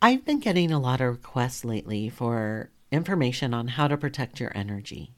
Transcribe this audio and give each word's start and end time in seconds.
I've 0.00 0.24
been 0.24 0.38
getting 0.38 0.70
a 0.70 0.78
lot 0.78 1.00
of 1.00 1.08
requests 1.08 1.64
lately 1.64 2.08
for 2.08 2.70
information 2.92 3.52
on 3.52 3.66
how 3.66 3.88
to 3.88 3.96
protect 3.96 4.38
your 4.38 4.52
energy. 4.54 5.16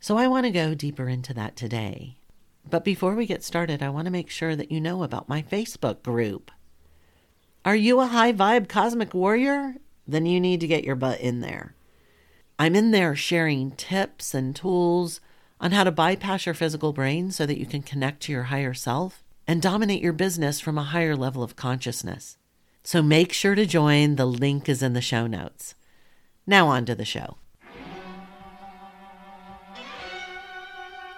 So 0.00 0.16
I 0.16 0.28
want 0.28 0.46
to 0.46 0.50
go 0.50 0.74
deeper 0.74 1.10
into 1.10 1.34
that 1.34 1.56
today. 1.56 2.16
But 2.68 2.86
before 2.86 3.14
we 3.14 3.26
get 3.26 3.44
started, 3.44 3.82
I 3.82 3.90
want 3.90 4.06
to 4.06 4.10
make 4.10 4.30
sure 4.30 4.56
that 4.56 4.72
you 4.72 4.80
know 4.80 5.02
about 5.02 5.28
my 5.28 5.42
Facebook 5.42 6.02
group. 6.02 6.50
Are 7.66 7.76
you 7.76 8.00
a 8.00 8.06
high 8.06 8.32
vibe 8.32 8.66
cosmic 8.66 9.12
warrior? 9.12 9.74
Then 10.08 10.24
you 10.24 10.40
need 10.40 10.60
to 10.60 10.66
get 10.66 10.84
your 10.84 10.96
butt 10.96 11.20
in 11.20 11.40
there. 11.40 11.74
I'm 12.58 12.74
in 12.74 12.92
there 12.92 13.14
sharing 13.14 13.72
tips 13.72 14.32
and 14.32 14.56
tools 14.56 15.20
on 15.60 15.72
how 15.72 15.84
to 15.84 15.92
bypass 15.92 16.46
your 16.46 16.54
physical 16.54 16.94
brain 16.94 17.30
so 17.30 17.44
that 17.44 17.60
you 17.60 17.66
can 17.66 17.82
connect 17.82 18.22
to 18.22 18.32
your 18.32 18.44
higher 18.44 18.72
self 18.72 19.22
and 19.46 19.60
dominate 19.60 20.02
your 20.02 20.14
business 20.14 20.60
from 20.60 20.78
a 20.78 20.82
higher 20.82 21.14
level 21.14 21.42
of 21.42 21.56
consciousness. 21.56 22.38
So 22.84 23.02
make 23.02 23.32
sure 23.32 23.54
to 23.54 23.64
join. 23.64 24.16
The 24.16 24.26
link 24.26 24.68
is 24.68 24.82
in 24.82 24.92
the 24.92 25.00
show 25.00 25.26
notes. 25.26 25.74
Now, 26.46 26.68
on 26.68 26.84
to 26.86 26.94
the 26.94 27.04
show. 27.04 27.36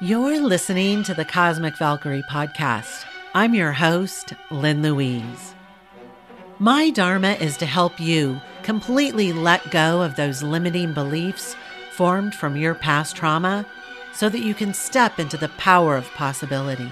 You're 0.01 0.41
listening 0.41 1.02
to 1.05 1.15
the 1.15 1.24
Cosmic 1.24 1.79
Valkyrie 1.79 2.24
podcast. 2.30 3.07
I'm 3.33 3.55
your 3.55 3.73
host, 3.73 4.35
Lynn 4.51 4.83
Louise. 4.83 5.55
My 6.59 6.91
Dharma 6.91 7.33
is 7.33 7.57
to 7.57 7.66
help 7.66 7.99
you 7.99 8.41
completely 8.62 9.33
let 9.33 9.71
go 9.71 10.02
of 10.02 10.16
those 10.16 10.43
limiting 10.43 10.93
beliefs 10.93 11.57
formed 11.93 12.35
from 12.35 12.57
your 12.57 12.74
past 12.74 13.16
trauma 13.16 13.66
so 14.12 14.29
that 14.29 14.41
you 14.41 14.52
can 14.52 14.74
step 14.74 15.19
into 15.19 15.37
the 15.37 15.49
power 15.51 15.96
of 15.96 16.10
possibility. 16.10 16.91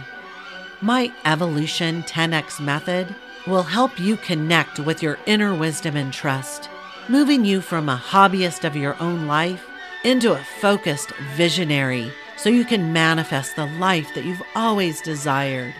My 0.80 1.12
Evolution 1.24 2.02
10X 2.04 2.60
method 2.60 3.15
will 3.46 3.62
help 3.62 3.98
you 3.98 4.16
connect 4.16 4.78
with 4.78 5.02
your 5.02 5.19
inner 5.27 5.55
wisdom 5.55 5.96
and 5.96 6.12
trust, 6.12 6.69
moving 7.09 7.45
you 7.45 7.60
from 7.60 7.88
a 7.88 7.96
hobbyist 7.96 8.65
of 8.65 8.76
your 8.76 9.01
own 9.01 9.26
life 9.26 9.66
into 10.04 10.32
a 10.32 10.45
focused 10.60 11.12
visionary 11.35 12.10
so 12.37 12.48
you 12.48 12.65
can 12.65 12.93
manifest 12.93 13.57
the 13.57 13.66
life 13.66 14.15
that 14.15 14.24
you've 14.24 14.43
always 14.54 15.01
desired. 15.01 15.74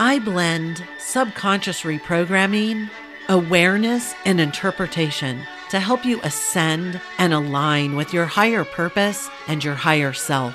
I 0.00 0.20
blend 0.20 0.82
subconscious 0.98 1.82
reprogramming, 1.82 2.88
awareness, 3.28 4.14
and 4.24 4.40
interpretation 4.40 5.42
to 5.70 5.80
help 5.80 6.04
you 6.04 6.20
ascend 6.22 7.00
and 7.18 7.34
align 7.34 7.94
with 7.94 8.14
your 8.14 8.24
higher 8.24 8.64
purpose 8.64 9.28
and 9.48 9.62
your 9.62 9.74
higher 9.74 10.12
self. 10.12 10.54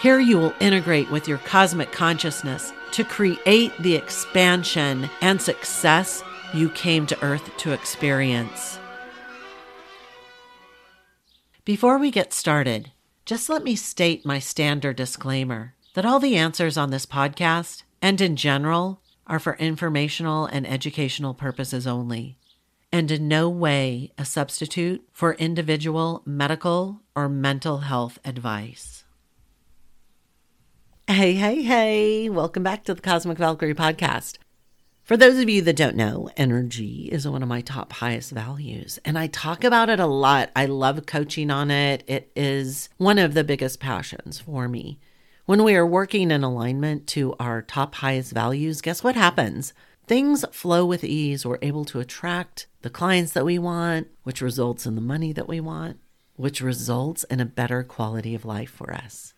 Here 0.00 0.20
you 0.20 0.38
will 0.38 0.54
integrate 0.60 1.10
with 1.10 1.28
your 1.28 1.38
cosmic 1.38 1.92
consciousness 1.92 2.72
to 2.98 3.04
create 3.04 3.72
the 3.78 3.94
expansion 3.94 5.08
and 5.20 5.40
success 5.40 6.24
you 6.52 6.68
came 6.70 7.06
to 7.06 7.24
Earth 7.24 7.56
to 7.56 7.70
experience. 7.70 8.76
Before 11.64 11.96
we 11.96 12.10
get 12.10 12.32
started, 12.32 12.90
just 13.24 13.48
let 13.48 13.62
me 13.62 13.76
state 13.76 14.26
my 14.26 14.40
standard 14.40 14.96
disclaimer 14.96 15.76
that 15.94 16.04
all 16.04 16.18
the 16.18 16.34
answers 16.34 16.76
on 16.76 16.90
this 16.90 17.06
podcast 17.06 17.84
and 18.02 18.20
in 18.20 18.34
general 18.34 19.00
are 19.28 19.38
for 19.38 19.54
informational 19.58 20.46
and 20.46 20.66
educational 20.66 21.34
purposes 21.34 21.86
only, 21.86 22.36
and 22.90 23.12
in 23.12 23.28
no 23.28 23.48
way 23.48 24.10
a 24.18 24.24
substitute 24.24 25.06
for 25.12 25.34
individual 25.34 26.22
medical 26.26 27.02
or 27.14 27.28
mental 27.28 27.78
health 27.78 28.18
advice. 28.24 29.04
Hey, 31.18 31.34
hey, 31.34 31.62
hey, 31.62 32.28
welcome 32.28 32.62
back 32.62 32.84
to 32.84 32.94
the 32.94 33.02
Cosmic 33.02 33.38
Valkyrie 33.38 33.74
podcast. 33.74 34.36
For 35.02 35.16
those 35.16 35.40
of 35.40 35.48
you 35.48 35.62
that 35.62 35.74
don't 35.74 35.96
know, 35.96 36.30
energy 36.36 37.08
is 37.10 37.26
one 37.26 37.42
of 37.42 37.48
my 37.48 37.60
top 37.60 37.92
highest 37.94 38.30
values, 38.30 39.00
and 39.04 39.18
I 39.18 39.26
talk 39.26 39.64
about 39.64 39.88
it 39.88 39.98
a 39.98 40.06
lot. 40.06 40.50
I 40.54 40.66
love 40.66 41.06
coaching 41.06 41.50
on 41.50 41.72
it. 41.72 42.04
It 42.06 42.30
is 42.36 42.88
one 42.98 43.18
of 43.18 43.34
the 43.34 43.42
biggest 43.42 43.80
passions 43.80 44.38
for 44.38 44.68
me. 44.68 45.00
When 45.44 45.64
we 45.64 45.74
are 45.74 45.84
working 45.84 46.30
in 46.30 46.44
alignment 46.44 47.08
to 47.08 47.34
our 47.40 47.62
top 47.62 47.96
highest 47.96 48.30
values, 48.30 48.80
guess 48.80 49.02
what 49.02 49.16
happens? 49.16 49.72
Things 50.06 50.44
flow 50.52 50.86
with 50.86 51.02
ease. 51.02 51.44
We're 51.44 51.58
able 51.62 51.84
to 51.86 51.98
attract 51.98 52.68
the 52.82 52.90
clients 52.90 53.32
that 53.32 53.44
we 53.44 53.58
want, 53.58 54.06
which 54.22 54.40
results 54.40 54.86
in 54.86 54.94
the 54.94 55.00
money 55.00 55.32
that 55.32 55.48
we 55.48 55.58
want, 55.58 55.98
which 56.36 56.60
results 56.60 57.24
in 57.24 57.40
a 57.40 57.44
better 57.44 57.82
quality 57.82 58.36
of 58.36 58.44
life 58.44 58.70
for 58.70 58.94
us. 58.94 59.34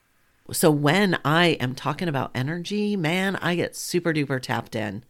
So 0.53 0.71
when 0.71 1.19
I 1.25 1.49
am 1.61 1.75
talking 1.75 2.09
about 2.09 2.33
energy, 2.35 2.97
man, 2.97 3.37
I 3.37 3.55
get 3.55 3.77
super 3.77 4.13
duper 4.13 4.41
tapped 4.41 4.75
in. 4.75 5.05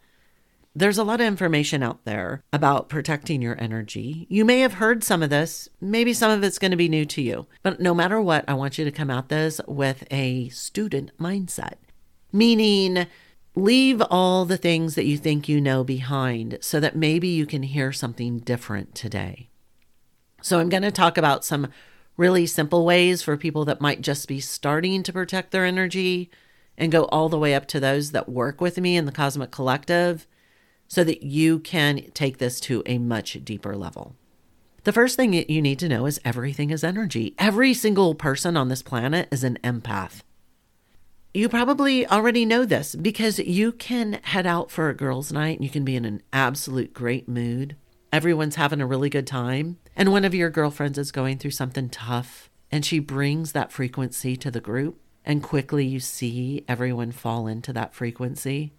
There's 0.75 0.99
a 0.99 1.05
lot 1.05 1.21
of 1.21 1.27
information 1.27 1.83
out 1.83 2.05
there 2.05 2.45
about 2.53 2.89
protecting 2.89 3.43
your 3.43 3.61
energy. 3.61 4.27
You 4.29 4.45
may 4.45 4.61
have 4.61 4.75
heard 4.75 5.03
some 5.03 5.23
of 5.23 5.31
this. 5.31 5.69
Maybe 5.81 6.13
some 6.13 6.31
of 6.31 6.45
it's 6.45 6.59
going 6.59 6.71
to 6.71 6.77
be 6.77 6.89
new 6.89 7.05
to 7.07 7.23
you. 7.23 7.47
But 7.63 7.81
no 7.81 7.93
matter 7.93 8.21
what, 8.21 8.45
I 8.47 8.55
want 8.55 8.79
you 8.79 8.85
to 8.85 8.93
come 8.93 9.11
at 9.11 9.31
this 9.31 9.61
with 9.67 10.05
a 10.11 10.49
student 10.51 11.11
mindset, 11.19 11.75
meaning 12.33 13.07
leave 13.57 14.01
all 14.11 14.45
the 14.45 14.57
things 14.57 14.95
that 14.95 15.07
you 15.07 15.19
think 15.19 15.49
you 15.49 15.61
know 15.61 15.83
behind 15.83 16.59
so 16.61 16.79
that 16.79 16.95
maybe 16.95 17.29
you 17.29 17.47
can 17.47 17.65
hear 17.65 17.91
something 17.91 18.39
different 18.39 18.95
today. 18.95 19.49
So, 20.43 20.59
I'm 20.59 20.69
going 20.69 20.85
to 20.85 20.93
talk 20.93 21.19
about 21.19 21.45
some 21.45 21.69
really 22.21 22.45
simple 22.45 22.85
ways 22.85 23.23
for 23.23 23.39
people 23.39 23.65
that 23.65 23.81
might 23.81 24.03
just 24.03 24.29
be 24.29 24.39
starting 24.41 25.03
to 25.03 25.11
protect 25.13 25.53
their 25.53 25.65
energy 25.65 26.31
and 26.77 26.93
go 26.93 27.05
all 27.05 27.31
the 27.31 27.39
way 27.39 27.55
up 27.55 27.67
to 27.67 27.81
those 27.81 28.11
that 28.13 28.29
work 28.29 28.61
with 28.61 28.77
me 28.77 28.95
in 28.95 29.07
the 29.07 29.13
Cosmic 29.13 29.51
Collective 29.51 30.27
so 30.87 31.03
that 31.03 31.23
you 31.23 31.59
can 31.61 32.11
take 32.13 32.37
this 32.37 32.61
to 32.61 32.83
a 32.85 32.99
much 32.99 33.43
deeper 33.43 33.75
level. 33.75 34.15
The 34.85 34.93
first 34.93 35.17
thing 35.17 35.33
you 35.33 35.63
need 35.63 35.79
to 35.79 35.89
know 35.89 36.05
is 36.05 36.21
everything 36.23 36.69
is 36.69 36.85
energy. 36.85 37.35
Every 37.39 37.73
single 37.73 38.15
person 38.15 38.55
on 38.55 38.69
this 38.69 38.83
planet 38.83 39.27
is 39.31 39.43
an 39.43 39.59
empath. 39.65 40.21
You 41.33 41.49
probably 41.49 42.07
already 42.07 42.45
know 42.45 42.67
this 42.67 42.95
because 42.97 43.39
you 43.39 43.73
can 43.73 44.21
head 44.25 44.47
out 44.47 44.71
for 44.71 44.91
a 44.91 44.97
girls' 44.97 45.33
night 45.33 45.57
and 45.57 45.65
you 45.65 45.71
can 45.71 45.87
be 45.87 45.97
in 45.97 46.05
an 46.05 46.23
absolute 46.35 46.93
great 46.93 47.29
mood. 47.29 47.77
Everyone's 48.13 48.57
having 48.57 48.83
a 48.83 48.87
really 48.87 49.09
good 49.09 49.27
time. 49.27 49.79
And 49.97 50.13
one 50.13 50.25
of 50.25 50.35
your 50.35 50.51
girlfriends 50.51 50.99
is 50.99 51.13
going 51.13 51.39
through 51.39 51.51
something 51.51 51.89
tough 51.89 52.51
and 52.71 52.85
she 52.85 52.99
brings 52.99 53.53
that 53.53 53.73
frequency 53.73 54.37
to 54.37 54.51
the 54.51 54.61
group. 54.61 55.01
And 55.25 55.43
quickly 55.43 55.85
you 55.85 56.01
see 56.01 56.65
everyone 56.67 57.13
fall 57.13 57.47
into 57.47 57.73
that 57.75 57.95
frequency. 57.95 58.73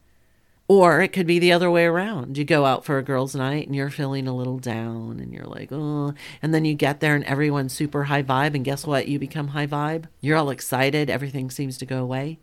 Or 0.68 1.02
it 1.02 1.12
could 1.12 1.28
be 1.28 1.38
the 1.38 1.52
other 1.52 1.70
way 1.70 1.86
around. 1.86 2.38
You 2.38 2.46
go 2.46 2.66
out 2.66 2.86
for 2.86 2.98
a 2.98 3.04
girls' 3.04 3.36
night 3.36 3.68
and 3.68 3.76
you're 3.76 3.90
feeling 3.90 4.28
a 4.28 4.36
little 4.36 4.58
down 4.58 5.20
and 5.20 5.34
you're 5.34 5.46
like, 5.46 5.70
oh. 5.72 6.14
And 6.42 6.54
then 6.54 6.64
you 6.64 6.74
get 6.74 7.02
there 7.02 7.14
and 7.14 7.26
everyone's 7.26 7.74
super 7.74 8.06
high 8.06 8.24
vibe. 8.24 8.56
And 8.56 8.64
guess 8.64 8.88
what? 8.88 9.08
You 9.08 9.20
become 9.20 9.50
high 9.50 9.68
vibe. 9.68 10.06
You're 10.22 10.38
all 10.38 10.50
excited. 10.50 11.10
Everything 11.10 11.52
seems 11.52 11.78
to 11.80 11.86
go 11.86 12.02
away. 12.02 12.40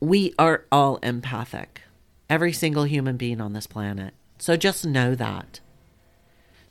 We 0.00 0.34
are 0.38 0.66
all 0.70 0.98
empathic, 0.98 1.80
every 2.28 2.52
single 2.52 2.84
human 2.84 3.16
being 3.16 3.40
on 3.40 3.54
this 3.54 3.66
planet. 3.66 4.14
So 4.38 4.56
just 4.56 4.84
know 4.84 5.14
that. 5.14 5.60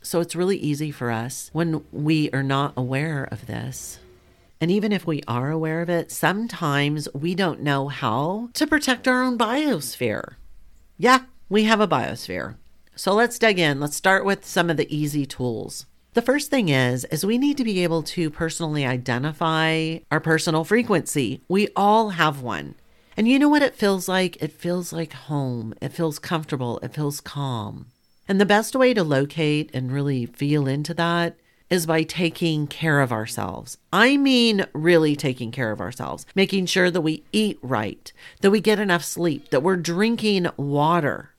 So 0.02 0.20
it's 0.20 0.36
really 0.36 0.58
easy 0.58 0.92
for 0.92 1.12
us 1.12 1.50
when 1.54 1.84
we 1.92 2.30
are 2.32 2.44
not 2.44 2.74
aware 2.76 3.28
of 3.32 3.48
this. 3.48 4.00
And 4.60 4.70
even 4.70 4.92
if 4.92 5.08
we 5.08 5.24
are 5.28 5.50
aware 5.50 5.82
of 5.82 5.90
it, 5.90 6.12
sometimes 6.12 7.08
we 7.14 7.34
don't 7.34 7.62
know 7.62 7.88
how 7.88 8.50
to 8.54 8.68
protect 8.68 9.08
our 9.08 9.24
own 9.24 9.38
biosphere. 9.38 10.36
Yeah, 10.98 11.22
we 11.50 11.64
have 11.64 11.82
a 11.82 11.88
biosphere. 11.88 12.56
So 12.96 13.14
let's 13.14 13.40
dig 13.40 13.58
in. 13.58 13.80
Let's 13.80 13.96
start 13.96 14.26
with 14.26 14.46
some 14.46 14.70
of 14.70 14.78
the 14.78 14.96
easy 14.96 15.26
tools. 15.26 15.88
The 16.14 16.22
first 16.22 16.50
thing 16.50 16.70
is 16.70 17.06
is 17.06 17.26
we 17.26 17.38
need 17.38 17.58
to 17.58 17.64
be 17.64 17.84
able 17.84 18.04
to 18.04 18.30
personally 18.30 18.86
identify 18.86 20.00
our 20.12 20.20
personal 20.20 20.64
frequency. 20.64 21.42
We 21.48 21.70
all 21.76 22.10
have 22.10 22.42
one. 22.42 22.76
And 23.18 23.28
you 23.28 23.40
know 23.40 23.50
what 23.50 23.62
it 23.62 23.76
feels 23.76 24.08
like? 24.08 24.42
It 24.42 24.52
feels 24.52 24.92
like 24.92 25.14
home. 25.14 25.74
It 25.82 25.94
feels 25.94 26.20
comfortable. 26.20 26.80
It 26.84 26.94
feels 26.94 27.22
calm. 27.22 27.88
And 28.32 28.40
the 28.40 28.46
best 28.46 28.78
way 28.78 28.94
to 28.94 29.04
locate 29.04 29.70
and 29.74 29.92
really 29.92 30.26
feel 30.26 30.66
into 30.66 30.94
that 30.94 31.36
is 31.70 31.86
by 31.86 32.04
taking 32.04 32.66
care 32.66 33.02
of 33.02 33.12
ourselves. 33.12 33.78
I 33.92 34.16
mean, 34.16 34.66
really 34.72 35.18
taking 35.18 35.52
care 35.52 35.70
of 35.70 35.82
ourselves, 35.82 36.26
making 36.34 36.68
sure 36.68 36.90
that 36.90 37.02
we 37.02 37.26
eat 37.34 37.60
right, 37.62 38.10
that 38.40 38.50
we 38.50 38.62
get 38.62 38.80
enough 38.80 39.04
sleep, 39.04 39.50
that 39.50 39.64
we're 39.64 39.76
drinking 39.76 40.48
water, 40.56 41.32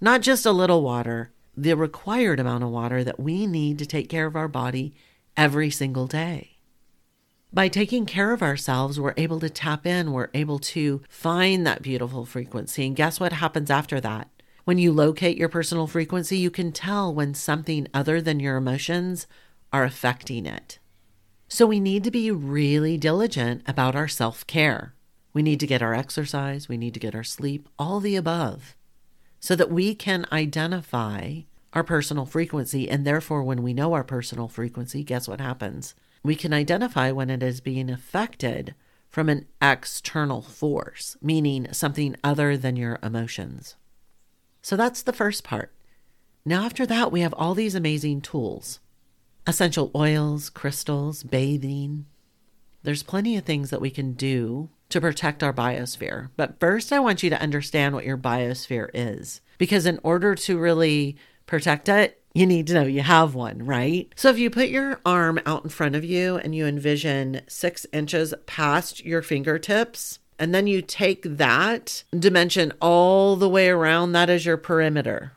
not 0.00 0.22
just 0.22 0.46
a 0.46 0.52
little 0.52 0.80
water, 0.80 1.30
the 1.58 1.74
required 1.74 2.40
amount 2.40 2.64
of 2.64 2.70
water 2.70 3.04
that 3.04 3.20
we 3.20 3.46
need 3.46 3.78
to 3.78 3.84
take 3.84 4.08
care 4.08 4.24
of 4.24 4.34
our 4.34 4.48
body 4.48 4.94
every 5.36 5.68
single 5.68 6.06
day. 6.06 6.56
By 7.52 7.68
taking 7.68 8.06
care 8.06 8.32
of 8.32 8.42
ourselves, 8.42 8.98
we're 8.98 9.12
able 9.18 9.40
to 9.40 9.50
tap 9.50 9.86
in, 9.86 10.12
we're 10.12 10.30
able 10.32 10.58
to 10.58 11.02
find 11.06 11.66
that 11.66 11.82
beautiful 11.82 12.24
frequency. 12.24 12.86
And 12.86 12.96
guess 12.96 13.20
what 13.20 13.34
happens 13.34 13.70
after 13.70 14.00
that? 14.00 14.30
When 14.64 14.78
you 14.78 14.92
locate 14.92 15.38
your 15.38 15.48
personal 15.48 15.86
frequency, 15.86 16.36
you 16.36 16.50
can 16.50 16.72
tell 16.72 17.12
when 17.14 17.34
something 17.34 17.88
other 17.94 18.20
than 18.20 18.40
your 18.40 18.56
emotions 18.56 19.26
are 19.72 19.84
affecting 19.84 20.46
it. 20.46 20.78
So 21.48 21.66
we 21.66 21.80
need 21.80 22.04
to 22.04 22.10
be 22.10 22.30
really 22.30 22.96
diligent 22.98 23.62
about 23.66 23.96
our 23.96 24.08
self 24.08 24.46
care. 24.46 24.94
We 25.32 25.42
need 25.42 25.60
to 25.60 25.66
get 25.66 25.82
our 25.82 25.94
exercise, 25.94 26.68
we 26.68 26.76
need 26.76 26.94
to 26.94 27.00
get 27.00 27.14
our 27.14 27.24
sleep, 27.24 27.68
all 27.78 28.00
the 28.00 28.16
above, 28.16 28.76
so 29.38 29.56
that 29.56 29.70
we 29.70 29.94
can 29.94 30.26
identify 30.32 31.40
our 31.72 31.84
personal 31.84 32.26
frequency. 32.26 32.88
And 32.88 33.06
therefore, 33.06 33.42
when 33.42 33.62
we 33.62 33.72
know 33.72 33.92
our 33.92 34.04
personal 34.04 34.48
frequency, 34.48 35.04
guess 35.04 35.28
what 35.28 35.40
happens? 35.40 35.94
We 36.22 36.34
can 36.34 36.52
identify 36.52 37.12
when 37.12 37.30
it 37.30 37.42
is 37.42 37.60
being 37.60 37.90
affected 37.90 38.74
from 39.08 39.28
an 39.28 39.46
external 39.62 40.42
force, 40.42 41.16
meaning 41.22 41.72
something 41.72 42.16
other 42.22 42.56
than 42.56 42.76
your 42.76 42.98
emotions. 43.02 43.76
So 44.62 44.76
that's 44.76 45.02
the 45.02 45.12
first 45.12 45.44
part. 45.44 45.72
Now, 46.44 46.64
after 46.64 46.86
that, 46.86 47.12
we 47.12 47.20
have 47.20 47.34
all 47.34 47.54
these 47.54 47.74
amazing 47.74 48.20
tools 48.22 48.80
essential 49.46 49.90
oils, 49.94 50.50
crystals, 50.50 51.22
bathing. 51.22 52.06
There's 52.82 53.02
plenty 53.02 53.36
of 53.36 53.44
things 53.44 53.70
that 53.70 53.80
we 53.80 53.90
can 53.90 54.12
do 54.12 54.68
to 54.90 55.00
protect 55.00 55.42
our 55.42 55.52
biosphere. 55.52 56.30
But 56.36 56.60
first, 56.60 56.92
I 56.92 57.00
want 57.00 57.22
you 57.22 57.30
to 57.30 57.40
understand 57.40 57.94
what 57.94 58.04
your 58.04 58.18
biosphere 58.18 58.90
is. 58.94 59.40
Because 59.58 59.86
in 59.86 59.98
order 60.02 60.34
to 60.34 60.58
really 60.58 61.16
protect 61.46 61.88
it, 61.88 62.22
you 62.32 62.46
need 62.46 62.68
to 62.68 62.74
know 62.74 62.82
you 62.82 63.00
have 63.00 63.34
one, 63.34 63.64
right? 63.64 64.12
So 64.14 64.30
if 64.30 64.38
you 64.38 64.50
put 64.50 64.68
your 64.68 65.00
arm 65.04 65.40
out 65.46 65.64
in 65.64 65.70
front 65.70 65.96
of 65.96 66.04
you 66.04 66.36
and 66.36 66.54
you 66.54 66.66
envision 66.66 67.40
six 67.48 67.86
inches 67.92 68.34
past 68.46 69.04
your 69.04 69.22
fingertips, 69.22 70.20
and 70.40 70.54
then 70.54 70.66
you 70.66 70.80
take 70.80 71.22
that 71.22 72.02
dimension 72.18 72.72
all 72.80 73.36
the 73.36 73.48
way 73.48 73.68
around, 73.68 74.12
that 74.12 74.30
is 74.30 74.46
your 74.46 74.56
perimeter. 74.56 75.32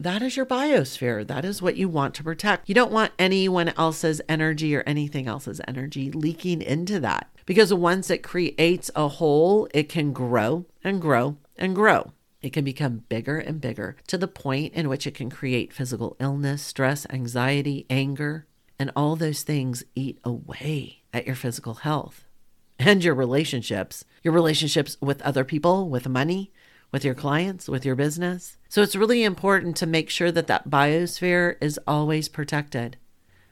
That 0.00 0.22
is 0.22 0.36
your 0.36 0.46
biosphere. 0.46 1.26
That 1.26 1.44
is 1.44 1.60
what 1.60 1.76
you 1.76 1.88
want 1.88 2.14
to 2.14 2.24
protect. 2.24 2.68
You 2.68 2.74
don't 2.74 2.92
want 2.92 3.12
anyone 3.18 3.68
else's 3.76 4.22
energy 4.28 4.74
or 4.74 4.82
anything 4.86 5.26
else's 5.26 5.60
energy 5.68 6.10
leaking 6.10 6.62
into 6.62 6.98
that 7.00 7.28
because 7.44 7.72
once 7.72 8.10
it 8.10 8.22
creates 8.22 8.90
a 8.96 9.08
hole, 9.08 9.68
it 9.74 9.90
can 9.90 10.12
grow 10.12 10.64
and 10.82 11.00
grow 11.00 11.36
and 11.56 11.74
grow. 11.74 12.12
It 12.40 12.52
can 12.52 12.64
become 12.64 13.04
bigger 13.08 13.38
and 13.38 13.60
bigger 13.60 13.96
to 14.06 14.16
the 14.16 14.28
point 14.28 14.72
in 14.72 14.88
which 14.88 15.06
it 15.06 15.14
can 15.14 15.30
create 15.30 15.72
physical 15.72 16.16
illness, 16.18 16.62
stress, 16.62 17.06
anxiety, 17.10 17.84
anger, 17.90 18.46
and 18.78 18.90
all 18.96 19.16
those 19.16 19.42
things 19.42 19.84
eat 19.94 20.18
away 20.24 21.02
at 21.12 21.26
your 21.26 21.36
physical 21.36 21.74
health 21.74 22.25
and 22.78 23.02
your 23.02 23.14
relationships, 23.14 24.04
your 24.22 24.34
relationships 24.34 24.96
with 25.00 25.22
other 25.22 25.44
people, 25.44 25.88
with 25.88 26.08
money, 26.08 26.52
with 26.92 27.04
your 27.04 27.14
clients, 27.14 27.68
with 27.68 27.84
your 27.84 27.94
business. 27.94 28.56
So 28.68 28.82
it's 28.82 28.96
really 28.96 29.22
important 29.22 29.76
to 29.78 29.86
make 29.86 30.10
sure 30.10 30.32
that 30.32 30.46
that 30.46 30.68
biosphere 30.70 31.56
is 31.60 31.80
always 31.86 32.28
protected. 32.28 32.96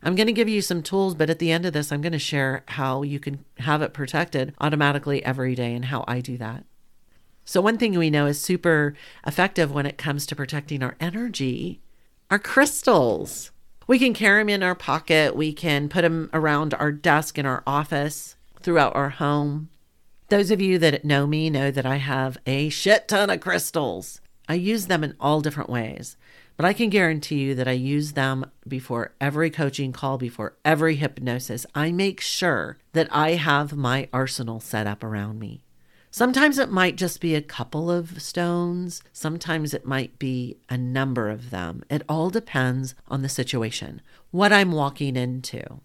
I'm 0.02 0.14
going 0.14 0.26
to 0.26 0.32
give 0.34 0.48
you 0.48 0.60
some 0.60 0.82
tools, 0.82 1.14
but 1.14 1.30
at 1.30 1.38
the 1.38 1.50
end 1.50 1.64
of 1.64 1.72
this, 1.72 1.90
I'm 1.90 2.02
going 2.02 2.12
to 2.12 2.18
share 2.18 2.62
how 2.68 3.02
you 3.02 3.18
can 3.18 3.44
have 3.58 3.80
it 3.80 3.94
protected 3.94 4.54
automatically 4.60 5.24
every 5.24 5.54
day 5.54 5.74
and 5.74 5.86
how 5.86 6.04
I 6.06 6.20
do 6.20 6.36
that. 6.36 6.64
So, 7.46 7.60
one 7.60 7.78
thing 7.78 7.98
we 7.98 8.10
know 8.10 8.26
is 8.26 8.40
super 8.40 8.94
effective 9.26 9.72
when 9.72 9.86
it 9.86 9.98
comes 9.98 10.26
to 10.26 10.36
protecting 10.36 10.82
our 10.82 10.96
energy 11.00 11.80
are 12.30 12.38
crystals. 12.38 13.50
We 13.86 13.98
can 13.98 14.14
carry 14.14 14.40
them 14.42 14.48
in 14.48 14.62
our 14.62 14.74
pocket, 14.74 15.36
we 15.36 15.52
can 15.52 15.88
put 15.88 16.02
them 16.02 16.30
around 16.32 16.74
our 16.74 16.92
desk 16.92 17.38
in 17.38 17.44
our 17.44 17.62
office, 17.66 18.36
throughout 18.64 18.96
our 18.96 19.11
home. 19.11 19.69
Those 20.31 20.50
of 20.50 20.61
you 20.61 20.78
that 20.78 21.05
know 21.05 21.26
me 21.26 21.50
know 21.50 21.70
that 21.70 21.87
I 21.87 21.96
have 21.96 22.38
a 22.46 22.70
shit 22.70 23.06
ton 23.06 23.31
of 23.31 23.40
crystals. 23.40 24.20
I 24.49 24.55
use 24.55 24.87
them 24.87 25.05
in 25.05 25.14
all 25.20 25.43
different 25.43 25.70
ways, 25.70 26.16
but 26.56 26.64
I 26.64 26.72
can 26.72 26.88
guarantee 26.88 27.40
you 27.40 27.55
that 27.55 27.69
I 27.69 27.72
use 27.72 28.12
them 28.12 28.50
before 28.66 29.12
every 29.20 29.50
coaching 29.50 29.93
call, 29.93 30.16
before 30.16 30.56
every 30.64 30.96
hypnosis. 30.96 31.66
I 31.75 31.93
make 31.93 32.20
sure 32.20 32.78
that 32.94 33.08
I 33.12 33.32
have 33.32 33.76
my 33.76 34.08
arsenal 34.12 34.61
set 34.61 34.87
up 34.87 35.05
around 35.05 35.38
me. 35.38 35.62
Sometimes 36.10 36.58
it 36.58 36.70
might 36.70 36.96
just 36.96 37.20
be 37.20 37.34
a 37.34 37.43
couple 37.43 37.90
of 37.90 38.22
stones. 38.22 39.02
Sometimes 39.12 39.75
it 39.75 39.84
might 39.84 40.19
be 40.19 40.56
a 40.70 40.78
number 40.78 41.28
of 41.28 41.50
them. 41.50 41.82
It 41.90 42.02
all 42.08 42.31
depends 42.31 42.94
on 43.08 43.22
the 43.22 43.28
situation, 43.28 44.00
what 44.31 44.52
I'm 44.52 44.72
walking 44.72 45.17
into. 45.17 45.81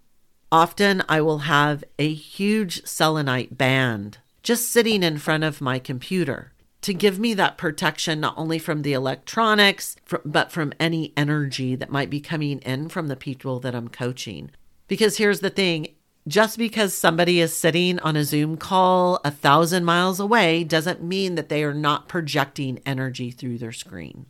Often 0.52 1.04
I 1.08 1.22
will 1.22 1.40
have 1.40 1.84
a 2.00 2.12
huge 2.12 2.84
selenite 2.84 3.56
band 3.56 4.18
just 4.42 4.72
sitting 4.72 5.04
in 5.04 5.20
front 5.20 5.44
of 5.44 5.62
my 5.62 5.78
computer 5.78 6.54
to 6.82 6.94
give 6.94 7.20
me 7.20 7.36
that 7.36 7.58
protection 7.58 8.20
not 8.20 8.34
only 8.36 8.58
from 8.58 8.82
the 8.82 8.94
electronics, 8.94 9.96
but 10.26 10.52
from 10.52 10.74
any 10.80 11.14
energy 11.16 11.76
that 11.76 11.92
might 11.92 12.10
be 12.10 12.20
coming 12.20 12.60
in 12.60 12.90
from 12.90 13.08
the 13.08 13.16
people 13.16 13.60
that 13.60 13.76
I'm 13.76 13.90
coaching. 13.90 14.50
Because 14.88 15.18
here's 15.18 15.42
the 15.42 15.52
thing 15.52 15.90
just 16.28 16.58
because 16.58 16.98
somebody 16.98 17.40
is 17.40 17.56
sitting 17.56 18.00
on 18.00 18.16
a 18.16 18.24
Zoom 18.24 18.58
call 18.58 19.20
a 19.24 19.32
thousand 19.32 19.86
miles 19.86 20.20
away 20.20 20.64
doesn't 20.64 21.04
mean 21.04 21.36
that 21.36 21.50
they 21.50 21.64
are 21.64 21.74
not 21.76 22.08
projecting 22.08 22.80
energy 22.88 23.30
through 23.30 23.60
their 23.60 23.72
screen. 23.72 24.26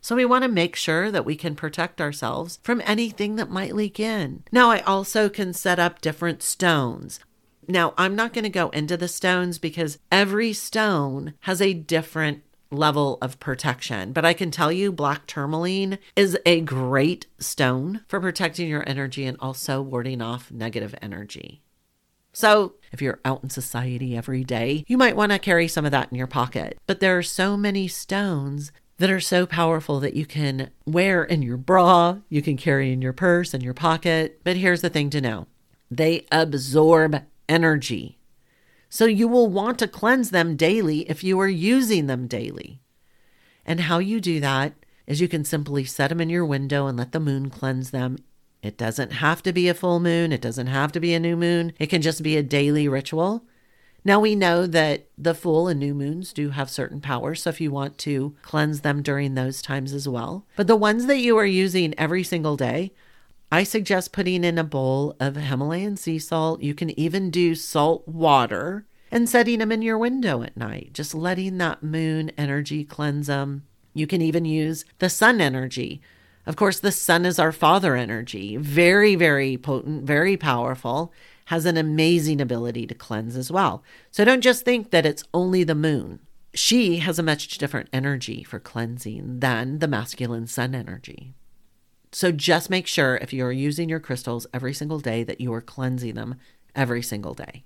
So 0.00 0.16
we 0.16 0.24
want 0.24 0.44
to 0.44 0.50
make 0.50 0.76
sure 0.76 1.10
that 1.10 1.24
we 1.24 1.36
can 1.36 1.54
protect 1.54 2.00
ourselves 2.00 2.58
from 2.62 2.82
anything 2.84 3.36
that 3.36 3.50
might 3.50 3.74
leak 3.74 4.00
in. 4.00 4.44
Now, 4.50 4.70
I 4.70 4.80
also 4.80 5.28
can 5.28 5.52
set 5.52 5.78
up 5.78 6.00
different 6.00 6.42
stones. 6.42 7.20
Now, 7.68 7.94
I'm 7.96 8.16
not 8.16 8.32
going 8.32 8.44
to 8.44 8.50
go 8.50 8.70
into 8.70 8.96
the 8.96 9.08
stones 9.08 9.58
because 9.58 9.98
every 10.10 10.52
stone 10.52 11.34
has 11.40 11.60
a 11.60 11.74
different 11.74 12.42
level 12.70 13.18
of 13.20 13.40
protection. 13.40 14.12
But 14.12 14.24
I 14.24 14.32
can 14.32 14.50
tell 14.50 14.72
you, 14.72 14.92
black 14.92 15.26
tourmaline 15.26 15.98
is 16.16 16.38
a 16.46 16.60
great 16.60 17.26
stone 17.38 18.04
for 18.08 18.20
protecting 18.20 18.68
your 18.68 18.88
energy 18.88 19.24
and 19.26 19.36
also 19.40 19.82
warding 19.82 20.22
off 20.22 20.50
negative 20.50 20.94
energy. 21.02 21.62
So, 22.32 22.74
if 22.92 23.02
you're 23.02 23.18
out 23.24 23.42
in 23.42 23.50
society 23.50 24.16
every 24.16 24.44
day, 24.44 24.84
you 24.86 24.96
might 24.96 25.16
want 25.16 25.32
to 25.32 25.38
carry 25.38 25.66
some 25.66 25.84
of 25.84 25.90
that 25.90 26.12
in 26.12 26.16
your 26.16 26.28
pocket. 26.28 26.78
But 26.86 27.00
there 27.00 27.18
are 27.18 27.24
so 27.24 27.56
many 27.56 27.88
stones 27.88 28.70
that 29.00 29.10
are 29.10 29.18
so 29.18 29.46
powerful 29.46 29.98
that 29.98 30.12
you 30.12 30.26
can 30.26 30.70
wear 30.84 31.24
in 31.24 31.40
your 31.40 31.56
bra, 31.56 32.18
you 32.28 32.42
can 32.42 32.58
carry 32.58 32.92
in 32.92 33.00
your 33.00 33.14
purse 33.14 33.54
and 33.54 33.62
your 33.62 33.72
pocket. 33.72 34.38
But 34.44 34.58
here's 34.58 34.82
the 34.82 34.90
thing 34.90 35.08
to 35.08 35.22
know 35.22 35.46
they 35.90 36.26
absorb 36.30 37.22
energy. 37.48 38.18
So 38.90 39.06
you 39.06 39.26
will 39.26 39.48
want 39.48 39.78
to 39.78 39.88
cleanse 39.88 40.28
them 40.28 40.54
daily 40.54 41.08
if 41.08 41.24
you 41.24 41.40
are 41.40 41.48
using 41.48 42.08
them 42.08 42.26
daily. 42.26 42.82
And 43.64 43.80
how 43.80 44.00
you 44.00 44.20
do 44.20 44.38
that 44.40 44.74
is 45.06 45.22
you 45.22 45.28
can 45.28 45.46
simply 45.46 45.86
set 45.86 46.08
them 46.08 46.20
in 46.20 46.28
your 46.28 46.44
window 46.44 46.86
and 46.86 46.98
let 46.98 47.12
the 47.12 47.20
moon 47.20 47.48
cleanse 47.48 47.92
them. 47.92 48.18
It 48.62 48.76
doesn't 48.76 49.12
have 49.12 49.42
to 49.44 49.52
be 49.54 49.66
a 49.70 49.74
full 49.74 50.00
moon, 50.00 50.30
it 50.30 50.42
doesn't 50.42 50.66
have 50.66 50.92
to 50.92 51.00
be 51.00 51.14
a 51.14 51.20
new 51.20 51.38
moon, 51.38 51.72
it 51.78 51.86
can 51.86 52.02
just 52.02 52.22
be 52.22 52.36
a 52.36 52.42
daily 52.42 52.86
ritual. 52.86 53.46
Now 54.04 54.20
we 54.20 54.34
know 54.34 54.66
that 54.66 55.08
the 55.18 55.34
full 55.34 55.68
and 55.68 55.78
new 55.78 55.94
moons 55.94 56.32
do 56.32 56.50
have 56.50 56.70
certain 56.70 57.00
powers, 57.00 57.42
so 57.42 57.50
if 57.50 57.60
you 57.60 57.70
want 57.70 57.98
to 57.98 58.34
cleanse 58.42 58.80
them 58.80 59.02
during 59.02 59.34
those 59.34 59.60
times 59.60 59.92
as 59.92 60.08
well. 60.08 60.46
But 60.56 60.66
the 60.66 60.76
ones 60.76 61.06
that 61.06 61.18
you 61.18 61.36
are 61.36 61.46
using 61.46 61.94
every 61.98 62.22
single 62.22 62.56
day, 62.56 62.92
I 63.52 63.64
suggest 63.64 64.12
putting 64.12 64.44
in 64.44 64.58
a 64.58 64.64
bowl 64.64 65.16
of 65.20 65.36
Himalayan 65.36 65.96
sea 65.96 66.18
salt. 66.18 66.62
You 66.62 66.74
can 66.74 66.98
even 66.98 67.30
do 67.30 67.54
salt 67.54 68.06
water 68.06 68.86
and 69.10 69.28
setting 69.28 69.58
them 69.58 69.72
in 69.72 69.82
your 69.82 69.98
window 69.98 70.42
at 70.42 70.56
night, 70.56 70.90
just 70.92 71.14
letting 71.14 71.58
that 71.58 71.82
moon 71.82 72.30
energy 72.38 72.84
cleanse 72.84 73.26
them. 73.26 73.64
You 73.92 74.06
can 74.06 74.22
even 74.22 74.44
use 74.44 74.84
the 74.98 75.10
sun 75.10 75.40
energy. 75.40 76.00
Of 76.46 76.56
course, 76.56 76.80
the 76.80 76.92
sun 76.92 77.26
is 77.26 77.38
our 77.38 77.52
father 77.52 77.96
energy, 77.96 78.56
very, 78.56 79.14
very 79.14 79.56
potent, 79.56 80.04
very 80.04 80.36
powerful, 80.36 81.12
has 81.50 81.66
an 81.66 81.76
amazing 81.76 82.40
ability 82.40 82.86
to 82.86 82.94
cleanse 82.94 83.36
as 83.36 83.50
well. 83.50 83.82
So 84.12 84.24
don't 84.24 84.40
just 84.40 84.64
think 84.64 84.92
that 84.92 85.04
it's 85.04 85.24
only 85.34 85.64
the 85.64 85.74
moon. 85.74 86.20
She 86.54 86.98
has 86.98 87.18
a 87.18 87.24
much 87.24 87.58
different 87.58 87.88
energy 87.92 88.44
for 88.44 88.60
cleansing 88.60 89.40
than 89.40 89.80
the 89.80 89.88
masculine 89.88 90.46
sun 90.46 90.76
energy. 90.76 91.34
So 92.12 92.30
just 92.30 92.70
make 92.70 92.86
sure 92.86 93.16
if 93.16 93.32
you're 93.32 93.50
using 93.50 93.88
your 93.88 93.98
crystals 93.98 94.46
every 94.54 94.72
single 94.72 95.00
day 95.00 95.24
that 95.24 95.40
you 95.40 95.52
are 95.52 95.60
cleansing 95.60 96.14
them 96.14 96.36
every 96.76 97.02
single 97.02 97.34
day. 97.34 97.64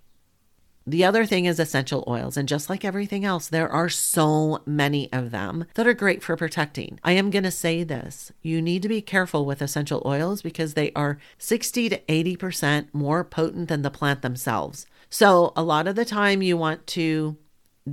The 0.87 1.05
other 1.05 1.25
thing 1.25 1.47
is 1.47 1.59
essential 1.59 2.05
oils. 2.07 2.37
And 2.37 2.49
just 2.49 2.69
like 2.69 2.85
everything 2.85 3.25
else, 3.25 3.49
there 3.49 3.71
are 3.71 3.89
so 3.89 4.63
many 4.67 5.11
of 5.13 5.31
them 5.31 5.65
that 5.75 5.87
are 5.87 5.95
great 5.95 6.23
for 6.23 6.37
protecting. 6.37 7.01
I 7.03 7.13
am 7.13 7.31
going 7.31 7.45
to 7.45 7.51
say 7.51 7.85
this 7.85 8.33
you 8.43 8.61
need 8.61 8.83
to 8.83 8.89
be 8.89 9.01
careful 9.01 9.47
with 9.47 9.63
essential 9.63 10.03
oils 10.05 10.43
because 10.43 10.75
they 10.75 10.93
are 10.93 11.19
60 11.39 11.89
to 11.89 11.99
80% 12.01 12.89
more 12.93 13.25
potent 13.25 13.69
than 13.69 13.83
the 13.83 13.91
plant 13.91 14.23
themselves. 14.23 14.87
So, 15.09 15.53
a 15.57 15.63
lot 15.63 15.87
of 15.87 15.97
the 15.97 16.05
time, 16.05 16.43
you 16.43 16.57
want 16.57 16.87
to 16.89 17.37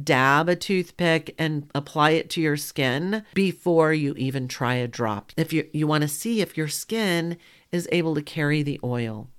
dab 0.03 0.47
a 0.47 0.55
toothpick 0.55 1.35
and 1.37 1.69
apply 1.75 2.11
it 2.11 2.29
to 2.31 2.41
your 2.41 2.57
skin 2.57 3.23
before 3.33 3.93
you 3.93 4.13
even 4.17 4.47
try 4.47 4.75
a 4.75 4.87
drop. 4.87 5.31
If 5.37 5.51
you, 5.53 5.67
you 5.73 5.85
want 5.87 6.01
to 6.03 6.07
see 6.07 6.41
if 6.41 6.57
your 6.57 6.69
skin 6.69 7.37
is 7.71 7.87
able 7.91 8.15
to 8.15 8.21
carry 8.21 8.63
the 8.63 8.79
oil. 8.83 9.29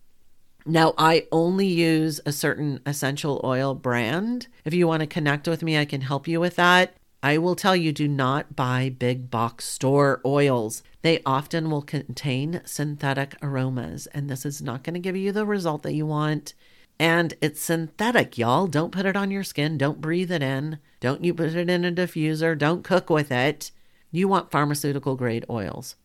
Now, 0.64 0.94
I 0.96 1.26
only 1.32 1.66
use 1.66 2.20
a 2.24 2.32
certain 2.32 2.80
essential 2.86 3.40
oil 3.42 3.74
brand. 3.74 4.46
If 4.64 4.74
you 4.74 4.86
want 4.86 5.00
to 5.00 5.06
connect 5.06 5.48
with 5.48 5.62
me, 5.62 5.76
I 5.76 5.84
can 5.84 6.02
help 6.02 6.28
you 6.28 6.40
with 6.40 6.56
that. 6.56 6.94
I 7.22 7.38
will 7.38 7.54
tell 7.54 7.76
you 7.76 7.92
do 7.92 8.08
not 8.08 8.56
buy 8.56 8.88
big 8.88 9.30
box 9.30 9.64
store 9.64 10.20
oils. 10.24 10.82
They 11.02 11.20
often 11.24 11.70
will 11.70 11.82
contain 11.82 12.62
synthetic 12.64 13.36
aromas, 13.42 14.06
and 14.08 14.28
this 14.28 14.44
is 14.44 14.60
not 14.60 14.82
going 14.82 14.94
to 14.94 15.00
give 15.00 15.16
you 15.16 15.30
the 15.30 15.46
result 15.46 15.82
that 15.84 15.94
you 15.94 16.04
want. 16.04 16.54
And 16.98 17.34
it's 17.40 17.60
synthetic, 17.60 18.38
y'all. 18.38 18.66
Don't 18.66 18.92
put 18.92 19.06
it 19.06 19.16
on 19.16 19.30
your 19.30 19.44
skin. 19.44 19.78
Don't 19.78 20.00
breathe 20.00 20.30
it 20.30 20.42
in. 20.42 20.78
Don't 21.00 21.24
you 21.24 21.34
put 21.34 21.54
it 21.54 21.70
in 21.70 21.84
a 21.84 21.92
diffuser. 21.92 22.56
Don't 22.56 22.84
cook 22.84 23.08
with 23.08 23.32
it. 23.32 23.70
You 24.10 24.28
want 24.28 24.50
pharmaceutical 24.50 25.16
grade 25.16 25.44
oils. 25.48 25.96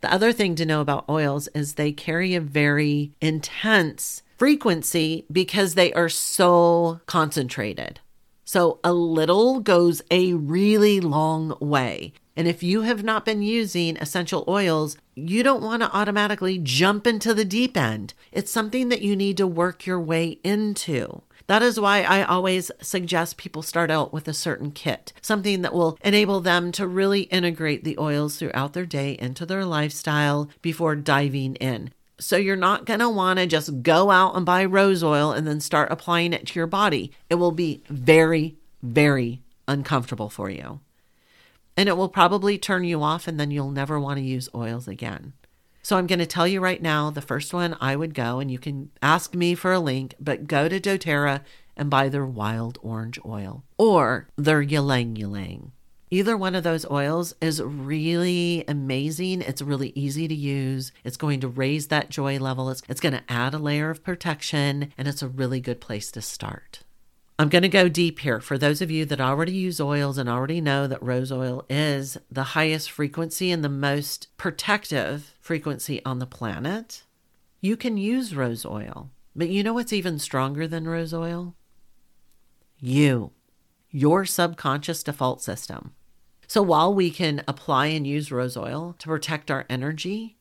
The 0.00 0.12
other 0.12 0.32
thing 0.32 0.54
to 0.56 0.66
know 0.66 0.80
about 0.80 1.08
oils 1.08 1.48
is 1.54 1.74
they 1.74 1.92
carry 1.92 2.34
a 2.34 2.40
very 2.40 3.12
intense 3.20 4.22
frequency 4.36 5.26
because 5.30 5.74
they 5.74 5.92
are 5.92 6.08
so 6.08 7.00
concentrated. 7.06 8.00
So 8.44 8.80
a 8.82 8.92
little 8.92 9.60
goes 9.60 10.00
a 10.10 10.32
really 10.32 11.00
long 11.00 11.56
way. 11.60 12.12
And 12.36 12.46
if 12.46 12.62
you 12.62 12.82
have 12.82 13.02
not 13.02 13.24
been 13.24 13.42
using 13.42 13.96
essential 13.96 14.44
oils, 14.46 14.96
you 15.16 15.42
don't 15.42 15.62
want 15.62 15.82
to 15.82 15.92
automatically 15.92 16.56
jump 16.56 17.06
into 17.06 17.34
the 17.34 17.44
deep 17.44 17.76
end. 17.76 18.14
It's 18.30 18.52
something 18.52 18.90
that 18.90 19.02
you 19.02 19.16
need 19.16 19.36
to 19.38 19.46
work 19.46 19.84
your 19.84 20.00
way 20.00 20.38
into. 20.44 21.22
That 21.48 21.62
is 21.62 21.80
why 21.80 22.02
I 22.02 22.24
always 22.24 22.70
suggest 22.82 23.38
people 23.38 23.62
start 23.62 23.90
out 23.90 24.12
with 24.12 24.28
a 24.28 24.34
certain 24.34 24.70
kit, 24.70 25.14
something 25.22 25.62
that 25.62 25.72
will 25.72 25.98
enable 26.04 26.40
them 26.40 26.70
to 26.72 26.86
really 26.86 27.22
integrate 27.22 27.84
the 27.84 27.98
oils 27.98 28.36
throughout 28.36 28.74
their 28.74 28.84
day 28.84 29.16
into 29.18 29.46
their 29.46 29.64
lifestyle 29.64 30.50
before 30.60 30.94
diving 30.94 31.54
in. 31.56 31.90
So 32.20 32.36
you're 32.36 32.54
not 32.54 32.84
going 32.84 33.00
to 33.00 33.08
want 33.08 33.38
to 33.38 33.46
just 33.46 33.82
go 33.82 34.10
out 34.10 34.36
and 34.36 34.44
buy 34.44 34.66
rose 34.66 35.02
oil 35.02 35.32
and 35.32 35.46
then 35.46 35.60
start 35.60 35.90
applying 35.90 36.34
it 36.34 36.48
to 36.48 36.58
your 36.58 36.66
body. 36.66 37.12
It 37.30 37.36
will 37.36 37.52
be 37.52 37.82
very, 37.88 38.56
very 38.82 39.40
uncomfortable 39.66 40.28
for 40.28 40.50
you. 40.50 40.80
And 41.78 41.88
it 41.88 41.96
will 41.96 42.08
probably 42.10 42.58
turn 42.58 42.84
you 42.84 43.02
off, 43.02 43.26
and 43.28 43.38
then 43.38 43.52
you'll 43.52 43.70
never 43.70 43.98
want 43.98 44.18
to 44.18 44.24
use 44.24 44.48
oils 44.54 44.88
again. 44.88 45.32
So 45.88 45.96
I'm 45.96 46.06
going 46.06 46.18
to 46.18 46.26
tell 46.26 46.46
you 46.46 46.60
right 46.60 46.82
now 46.82 47.08
the 47.08 47.22
first 47.22 47.54
one 47.54 47.74
I 47.80 47.96
would 47.96 48.12
go, 48.12 48.40
and 48.40 48.50
you 48.50 48.58
can 48.58 48.90
ask 49.00 49.34
me 49.34 49.54
for 49.54 49.72
a 49.72 49.80
link, 49.80 50.14
but 50.20 50.46
go 50.46 50.68
to 50.68 50.78
doTERRA 50.78 51.40
and 51.78 51.88
buy 51.88 52.10
their 52.10 52.26
wild 52.26 52.78
orange 52.82 53.18
oil 53.24 53.64
or 53.78 54.28
their 54.36 54.60
ylang 54.60 55.16
ylang. 55.16 55.72
Either 56.10 56.36
one 56.36 56.54
of 56.54 56.62
those 56.62 56.84
oils 56.90 57.34
is 57.40 57.62
really 57.62 58.64
amazing. 58.68 59.40
It's 59.40 59.62
really 59.62 59.94
easy 59.94 60.28
to 60.28 60.34
use. 60.34 60.92
It's 61.04 61.16
going 61.16 61.40
to 61.40 61.48
raise 61.48 61.86
that 61.86 62.10
joy 62.10 62.38
level. 62.38 62.68
It's, 62.68 62.82
it's 62.86 63.00
going 63.00 63.14
to 63.14 63.24
add 63.26 63.54
a 63.54 63.58
layer 63.58 63.88
of 63.88 64.04
protection, 64.04 64.92
and 64.98 65.08
it's 65.08 65.22
a 65.22 65.28
really 65.28 65.58
good 65.58 65.80
place 65.80 66.10
to 66.10 66.20
start. 66.20 66.80
I'm 67.40 67.48
going 67.48 67.62
to 67.62 67.68
go 67.68 67.88
deep 67.88 68.18
here. 68.18 68.40
For 68.40 68.58
those 68.58 68.82
of 68.82 68.90
you 68.90 69.04
that 69.04 69.20
already 69.20 69.52
use 69.52 69.80
oils 69.80 70.18
and 70.18 70.28
already 70.28 70.60
know 70.60 70.88
that 70.88 71.00
rose 71.00 71.30
oil 71.30 71.64
is 71.70 72.18
the 72.28 72.42
highest 72.42 72.90
frequency 72.90 73.52
and 73.52 73.62
the 73.62 73.68
most 73.68 74.36
protective 74.36 75.34
frequency 75.40 76.04
on 76.04 76.18
the 76.18 76.26
planet, 76.26 77.04
you 77.60 77.76
can 77.76 77.96
use 77.96 78.34
rose 78.34 78.66
oil. 78.66 79.10
But 79.36 79.50
you 79.50 79.62
know 79.62 79.72
what's 79.72 79.92
even 79.92 80.18
stronger 80.18 80.66
than 80.66 80.88
rose 80.88 81.14
oil? 81.14 81.54
You, 82.80 83.30
your 83.92 84.24
subconscious 84.24 85.04
default 85.04 85.40
system. 85.40 85.92
So 86.48 86.60
while 86.60 86.92
we 86.92 87.08
can 87.08 87.44
apply 87.46 87.86
and 87.86 88.04
use 88.04 88.32
rose 88.32 88.56
oil 88.56 88.96
to 88.98 89.06
protect 89.06 89.48
our 89.48 89.64
energy, 89.70 90.37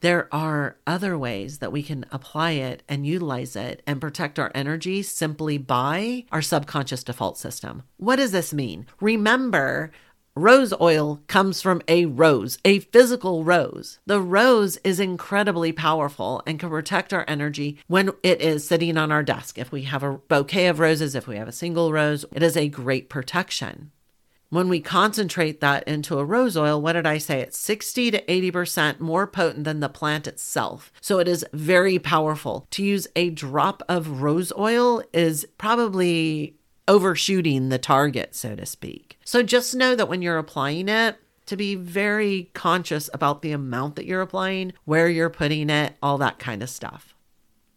there 0.00 0.28
are 0.32 0.76
other 0.86 1.18
ways 1.18 1.58
that 1.58 1.72
we 1.72 1.82
can 1.82 2.04
apply 2.10 2.52
it 2.52 2.82
and 2.88 3.06
utilize 3.06 3.56
it 3.56 3.82
and 3.86 4.00
protect 4.00 4.38
our 4.38 4.52
energy 4.54 5.02
simply 5.02 5.58
by 5.58 6.24
our 6.30 6.42
subconscious 6.42 7.02
default 7.02 7.36
system. 7.38 7.82
What 7.96 8.16
does 8.16 8.32
this 8.32 8.52
mean? 8.54 8.86
Remember, 9.00 9.90
rose 10.36 10.72
oil 10.80 11.20
comes 11.26 11.60
from 11.60 11.82
a 11.88 12.06
rose, 12.06 12.58
a 12.64 12.78
physical 12.78 13.42
rose. 13.42 13.98
The 14.06 14.20
rose 14.20 14.76
is 14.84 15.00
incredibly 15.00 15.72
powerful 15.72 16.42
and 16.46 16.60
can 16.60 16.70
protect 16.70 17.12
our 17.12 17.24
energy 17.26 17.78
when 17.88 18.10
it 18.22 18.40
is 18.40 18.66
sitting 18.66 18.96
on 18.96 19.10
our 19.10 19.24
desk. 19.24 19.58
If 19.58 19.72
we 19.72 19.82
have 19.82 20.04
a 20.04 20.18
bouquet 20.18 20.68
of 20.68 20.78
roses, 20.78 21.14
if 21.14 21.26
we 21.26 21.36
have 21.36 21.48
a 21.48 21.52
single 21.52 21.92
rose, 21.92 22.24
it 22.32 22.42
is 22.42 22.56
a 22.56 22.68
great 22.68 23.08
protection. 23.08 23.90
When 24.50 24.70
we 24.70 24.80
concentrate 24.80 25.60
that 25.60 25.86
into 25.86 26.18
a 26.18 26.24
rose 26.24 26.56
oil, 26.56 26.80
what 26.80 26.94
did 26.94 27.06
I 27.06 27.18
say? 27.18 27.40
It's 27.40 27.58
60 27.58 28.12
to 28.12 28.24
80% 28.24 28.98
more 28.98 29.26
potent 29.26 29.64
than 29.64 29.80
the 29.80 29.90
plant 29.90 30.26
itself. 30.26 30.90
So 31.02 31.18
it 31.18 31.28
is 31.28 31.44
very 31.52 31.98
powerful. 31.98 32.66
To 32.70 32.82
use 32.82 33.06
a 33.14 33.28
drop 33.28 33.82
of 33.90 34.22
rose 34.22 34.50
oil 34.56 35.02
is 35.12 35.46
probably 35.58 36.56
overshooting 36.86 37.68
the 37.68 37.78
target, 37.78 38.34
so 38.34 38.56
to 38.56 38.64
speak. 38.64 39.18
So 39.22 39.42
just 39.42 39.74
know 39.74 39.94
that 39.94 40.08
when 40.08 40.22
you're 40.22 40.38
applying 40.38 40.88
it, 40.88 41.16
to 41.44 41.56
be 41.56 41.74
very 41.74 42.50
conscious 42.54 43.10
about 43.12 43.42
the 43.42 43.52
amount 43.52 43.96
that 43.96 44.06
you're 44.06 44.22
applying, 44.22 44.72
where 44.86 45.10
you're 45.10 45.28
putting 45.28 45.68
it, 45.68 45.94
all 46.02 46.16
that 46.18 46.38
kind 46.38 46.62
of 46.62 46.70
stuff. 46.70 47.14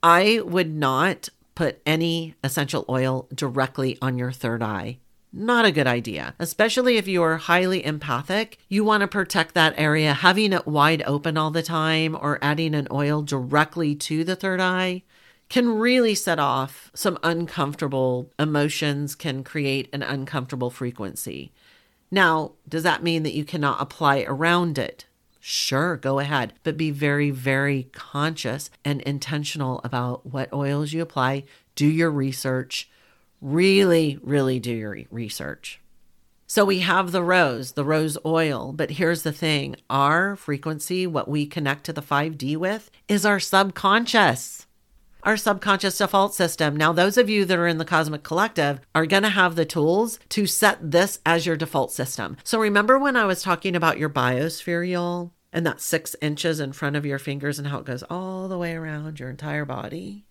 I 0.02 0.42
would 0.46 0.74
not 0.74 1.28
put 1.54 1.82
any 1.86 2.36
essential 2.46 2.86
oil 2.88 3.28
directly 3.34 3.98
on 4.02 4.18
your 4.18 4.32
third 4.32 4.64
eye 4.64 5.00
not 5.34 5.66
a 5.66 5.72
good 5.72 5.88
idea, 5.88 6.36
especially 6.40 6.98
if 6.98 7.08
you 7.08 7.24
are 7.24 7.38
highly 7.38 7.86
empathic. 7.86 8.58
You 8.68 8.84
want 8.84 9.02
to 9.02 9.08
protect 9.08 9.54
that 9.56 9.74
area. 9.78 10.14
Having 10.14 10.54
it 10.54 10.68
wide 10.68 11.04
open 11.06 11.38
all 11.38 11.52
the 11.52 11.64
time 11.64 12.18
or 12.20 12.38
adding 12.42 12.76
an 12.76 12.88
oil 12.92 13.22
directly 13.22 13.96
to 13.96 14.24
the 14.24 14.36
third 14.36 14.60
eye 14.60 15.04
can 15.50 15.68
really 15.68 16.16
set 16.16 16.40
off 16.40 16.92
some 16.94 17.18
uncomfortable 17.24 18.32
emotions, 18.40 19.16
can 19.16 19.44
create 19.44 19.90
an 19.92 20.02
uncomfortable 20.02 20.70
frequency. 20.70 21.52
Now, 22.10 22.54
does 22.68 22.84
that 22.84 23.04
mean 23.04 23.24
that 23.24 23.34
you 23.34 23.46
cannot 23.46 23.82
apply 23.82 24.26
around 24.28 24.78
it? 24.78 25.06
Sure, 25.40 25.98
go 25.98 26.20
ahead, 26.20 26.54
but 26.64 26.78
be 26.78 26.92
very, 26.92 27.32
very 27.32 27.90
conscious 27.94 28.70
and 28.86 29.02
intentional 29.02 29.82
about 29.84 30.26
what 30.26 30.54
oils 30.54 30.94
you 30.94 31.02
apply. 31.02 31.46
Do 31.76 31.88
your 31.88 32.12
research 32.12 32.90
Really, 33.42 34.20
really 34.22 34.60
do 34.60 34.72
your 34.72 34.98
research. 35.10 35.82
So 36.46 36.64
we 36.64 36.80
have 36.80 37.12
the 37.12 37.24
rose, 37.24 37.72
the 37.72 37.84
rose 37.86 38.18
oil, 38.26 38.72
but 38.72 38.92
here's 38.92 39.24
the 39.24 39.32
thing 39.32 39.78
our 39.90 40.36
frequency, 40.36 41.08
what 41.08 41.28
we 41.28 41.48
connect 41.48 41.86
to 41.86 41.94
the 41.94 42.02
5D 42.02 42.58
with, 42.58 42.92
is 43.08 43.26
our 43.26 43.40
subconscious. 43.40 44.68
Our 45.24 45.38
subconscious 45.38 45.98
default 45.98 46.36
system. 46.36 46.76
Now, 46.76 46.92
those 46.92 47.18
of 47.18 47.30
you 47.30 47.46
that 47.46 47.58
are 47.58 47.68
in 47.68 47.78
the 47.78 47.86
Cosmic 47.86 48.24
Collective 48.24 48.82
are 48.94 49.06
going 49.06 49.24
to 49.24 49.30
have 49.30 49.56
the 49.56 49.66
tools 49.66 50.20
to 50.30 50.46
set 50.46 50.92
this 50.92 51.20
as 51.26 51.46
your 51.46 51.56
default 51.56 51.92
system. 51.92 52.38
So, 52.44 52.60
remember 52.60 53.00
when 53.00 53.16
I 53.16 53.26
was 53.26 53.42
talking 53.42 53.76
about 53.76 53.98
your 53.98 54.10
biosphere, 54.10 54.88
y'all, 54.88 55.32
and 55.54 55.66
that 55.66 55.80
six 55.80 56.16
inches 56.22 56.60
in 56.60 56.74
front 56.74 56.96
of 56.96 57.06
your 57.06 57.20
fingers 57.20 57.60
and 57.60 57.70
how 57.70 57.80
it 57.80 57.86
goes 57.86 58.04
all 58.10 58.48
the 58.48 58.58
way 58.58 58.74
around 58.74 59.20
your 59.20 59.30
entire 59.30 59.64
body? 59.64 60.26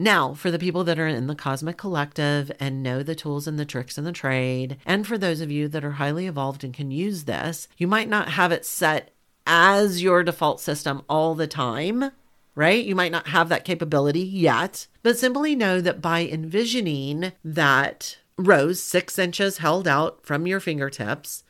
Now, 0.00 0.32
for 0.32 0.52
the 0.52 0.60
people 0.60 0.84
that 0.84 0.98
are 1.00 1.08
in 1.08 1.26
the 1.26 1.34
Cosmic 1.34 1.76
Collective 1.76 2.52
and 2.60 2.84
know 2.84 3.02
the 3.02 3.16
tools 3.16 3.48
and 3.48 3.58
the 3.58 3.64
tricks 3.64 3.98
in 3.98 4.04
the 4.04 4.12
trade, 4.12 4.76
and 4.86 5.04
for 5.04 5.18
those 5.18 5.40
of 5.40 5.50
you 5.50 5.66
that 5.68 5.84
are 5.84 5.92
highly 5.92 6.28
evolved 6.28 6.62
and 6.62 6.72
can 6.72 6.92
use 6.92 7.24
this, 7.24 7.66
you 7.76 7.88
might 7.88 8.08
not 8.08 8.28
have 8.28 8.52
it 8.52 8.64
set 8.64 9.10
as 9.44 10.00
your 10.00 10.22
default 10.22 10.60
system 10.60 11.02
all 11.08 11.34
the 11.34 11.48
time, 11.48 12.12
right? 12.54 12.84
You 12.84 12.94
might 12.94 13.10
not 13.10 13.28
have 13.28 13.48
that 13.48 13.64
capability 13.64 14.20
yet, 14.20 14.86
but 15.02 15.18
simply 15.18 15.56
know 15.56 15.80
that 15.80 16.00
by 16.00 16.20
envisioning 16.20 17.32
that 17.44 18.18
rose 18.36 18.80
six 18.80 19.18
inches 19.18 19.58
held 19.58 19.88
out 19.88 20.24
from 20.24 20.46
your 20.46 20.60
fingertips, 20.60 21.42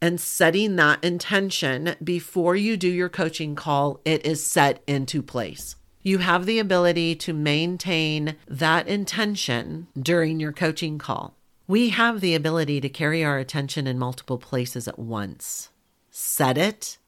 and 0.00 0.20
setting 0.20 0.76
that 0.76 1.02
intention 1.02 1.96
before 2.04 2.54
you 2.54 2.76
do 2.76 2.88
your 2.88 3.08
coaching 3.08 3.56
call, 3.56 4.00
it 4.04 4.24
is 4.24 4.46
set 4.46 4.80
into 4.86 5.22
place 5.22 5.74
you 6.06 6.18
have 6.18 6.46
the 6.46 6.60
ability 6.60 7.16
to 7.16 7.32
maintain 7.32 8.36
that 8.46 8.86
intention 8.86 9.88
during 9.98 10.38
your 10.38 10.52
coaching 10.52 10.98
call. 10.98 11.34
We 11.66 11.88
have 11.88 12.20
the 12.20 12.36
ability 12.36 12.80
to 12.82 12.88
carry 12.88 13.24
our 13.24 13.38
attention 13.38 13.88
in 13.88 13.98
multiple 13.98 14.38
places 14.38 14.86
at 14.86 15.00
once. 15.00 15.70
Set 16.12 16.56
it, 16.56 16.98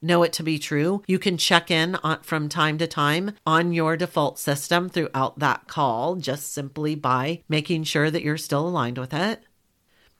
know 0.00 0.22
it 0.22 0.32
to 0.32 0.42
be 0.42 0.58
true. 0.58 1.02
You 1.06 1.18
can 1.18 1.36
check 1.36 1.70
in 1.70 1.96
on, 1.96 2.22
from 2.22 2.48
time 2.48 2.78
to 2.78 2.86
time 2.86 3.32
on 3.46 3.74
your 3.74 3.94
default 3.94 4.38
system 4.38 4.88
throughout 4.88 5.38
that 5.38 5.68
call 5.68 6.16
just 6.16 6.54
simply 6.54 6.94
by 6.94 7.42
making 7.50 7.84
sure 7.84 8.10
that 8.10 8.22
you're 8.22 8.38
still 8.38 8.66
aligned 8.66 8.96
with 8.96 9.12
it. 9.12 9.42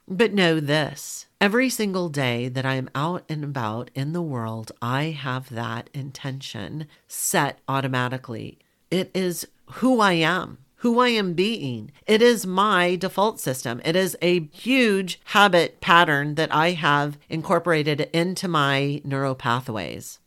But 0.09 0.33
know 0.33 0.61
this 0.61 1.25
every 1.41 1.69
single 1.69 2.07
day 2.07 2.47
that 2.47 2.65
I 2.65 2.75
am 2.75 2.89
out 2.95 3.23
and 3.27 3.43
about 3.43 3.91
in 3.93 4.13
the 4.13 4.21
world, 4.21 4.71
I 4.81 5.05
have 5.05 5.49
that 5.49 5.89
intention 5.93 6.87
set 7.09 7.59
automatically. 7.67 8.57
It 8.89 9.11
is 9.13 9.45
who 9.65 9.99
I 9.99 10.13
am, 10.13 10.59
who 10.75 10.99
I 10.99 11.09
am 11.09 11.33
being. 11.33 11.91
It 12.05 12.21
is 12.21 12.47
my 12.47 12.95
default 12.95 13.41
system. 13.41 13.81
It 13.83 13.97
is 13.97 14.15
a 14.21 14.45
huge 14.53 15.19
habit 15.25 15.81
pattern 15.81 16.35
that 16.35 16.55
I 16.55 16.71
have 16.71 17.17
incorporated 17.27 18.09
into 18.13 18.47
my 18.47 19.01
neural 19.03 19.35
pathways. 19.35 20.19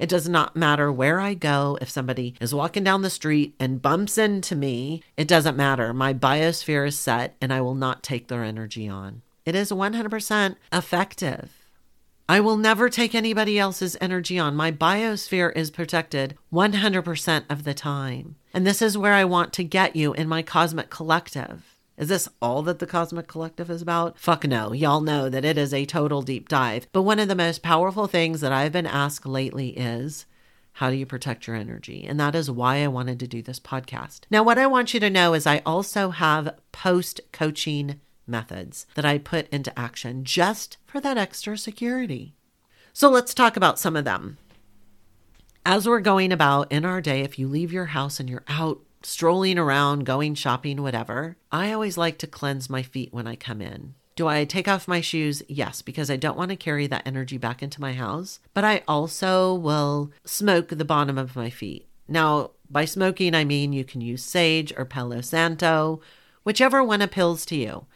It 0.00 0.08
does 0.08 0.26
not 0.26 0.56
matter 0.56 0.90
where 0.90 1.20
I 1.20 1.34
go. 1.34 1.76
If 1.82 1.90
somebody 1.90 2.34
is 2.40 2.54
walking 2.54 2.82
down 2.82 3.02
the 3.02 3.10
street 3.10 3.54
and 3.60 3.82
bumps 3.82 4.16
into 4.16 4.56
me, 4.56 5.02
it 5.18 5.28
doesn't 5.28 5.58
matter. 5.58 5.92
My 5.92 6.14
biosphere 6.14 6.88
is 6.88 6.98
set 6.98 7.36
and 7.38 7.52
I 7.52 7.60
will 7.60 7.74
not 7.74 8.02
take 8.02 8.28
their 8.28 8.42
energy 8.42 8.88
on. 8.88 9.20
It 9.44 9.54
is 9.54 9.70
100% 9.70 10.56
effective. 10.72 11.50
I 12.30 12.40
will 12.40 12.56
never 12.56 12.88
take 12.88 13.14
anybody 13.14 13.58
else's 13.58 13.96
energy 14.00 14.38
on. 14.38 14.56
My 14.56 14.72
biosphere 14.72 15.54
is 15.54 15.70
protected 15.70 16.38
100% 16.50 17.44
of 17.50 17.64
the 17.64 17.74
time. 17.74 18.36
And 18.54 18.66
this 18.66 18.80
is 18.80 18.96
where 18.96 19.12
I 19.12 19.24
want 19.24 19.52
to 19.54 19.64
get 19.64 19.96
you 19.96 20.14
in 20.14 20.28
my 20.28 20.40
cosmic 20.40 20.88
collective 20.88 21.69
Is 22.00 22.08
this 22.08 22.30
all 22.40 22.62
that 22.62 22.78
the 22.78 22.86
Cosmic 22.86 23.28
Collective 23.28 23.68
is 23.68 23.82
about? 23.82 24.18
Fuck 24.18 24.46
no. 24.46 24.72
Y'all 24.72 25.02
know 25.02 25.28
that 25.28 25.44
it 25.44 25.58
is 25.58 25.74
a 25.74 25.84
total 25.84 26.22
deep 26.22 26.48
dive. 26.48 26.88
But 26.92 27.02
one 27.02 27.18
of 27.18 27.28
the 27.28 27.34
most 27.34 27.62
powerful 27.62 28.06
things 28.06 28.40
that 28.40 28.52
I've 28.52 28.72
been 28.72 28.86
asked 28.86 29.26
lately 29.26 29.78
is 29.78 30.24
how 30.72 30.88
do 30.88 30.96
you 30.96 31.04
protect 31.04 31.46
your 31.46 31.56
energy? 31.56 32.06
And 32.08 32.18
that 32.18 32.34
is 32.34 32.50
why 32.50 32.82
I 32.82 32.88
wanted 32.88 33.20
to 33.20 33.26
do 33.26 33.42
this 33.42 33.60
podcast. 33.60 34.20
Now, 34.30 34.42
what 34.42 34.56
I 34.56 34.66
want 34.66 34.94
you 34.94 35.00
to 35.00 35.10
know 35.10 35.34
is 35.34 35.46
I 35.46 35.60
also 35.66 36.08
have 36.08 36.56
post 36.72 37.20
coaching 37.32 38.00
methods 38.26 38.86
that 38.94 39.04
I 39.04 39.18
put 39.18 39.46
into 39.50 39.78
action 39.78 40.24
just 40.24 40.78
for 40.86 41.02
that 41.02 41.18
extra 41.18 41.58
security. 41.58 42.34
So 42.94 43.10
let's 43.10 43.34
talk 43.34 43.58
about 43.58 43.78
some 43.78 43.94
of 43.94 44.06
them. 44.06 44.38
As 45.66 45.86
we're 45.86 46.00
going 46.00 46.32
about 46.32 46.72
in 46.72 46.86
our 46.86 47.02
day, 47.02 47.20
if 47.20 47.38
you 47.38 47.46
leave 47.46 47.74
your 47.74 47.86
house 47.86 48.18
and 48.18 48.30
you're 48.30 48.44
out 48.48 48.80
strolling 49.02 49.58
around, 49.58 50.06
going 50.06 50.34
shopping, 50.34 50.82
whatever, 50.82 51.36
I 51.50 51.72
always 51.72 51.96
like 51.96 52.18
to 52.18 52.26
cleanse 52.26 52.70
my 52.70 52.82
feet 52.82 53.12
when 53.12 53.26
I 53.26 53.36
come 53.36 53.60
in. 53.60 53.94
Do 54.16 54.28
I 54.28 54.44
take 54.44 54.68
off 54.68 54.88
my 54.88 55.00
shoes? 55.00 55.42
Yes, 55.48 55.80
because 55.80 56.10
I 56.10 56.16
don't 56.16 56.36
want 56.36 56.50
to 56.50 56.56
carry 56.56 56.86
that 56.88 57.06
energy 57.06 57.38
back 57.38 57.62
into 57.62 57.80
my 57.80 57.94
house. 57.94 58.40
But 58.52 58.64
I 58.64 58.82
also 58.86 59.54
will 59.54 60.12
smoke 60.24 60.68
the 60.68 60.84
bottom 60.84 61.16
of 61.16 61.36
my 61.36 61.48
feet. 61.48 61.88
Now, 62.06 62.50
by 62.68 62.84
smoking, 62.84 63.34
I 63.34 63.44
mean 63.44 63.72
you 63.72 63.84
can 63.84 64.00
use 64.00 64.22
sage 64.22 64.72
or 64.76 64.84
Palo 64.84 65.22
Santo, 65.22 66.00
whichever 66.44 66.84
one 66.84 67.00
appeals 67.00 67.46
to 67.46 67.56
you. 67.56 67.86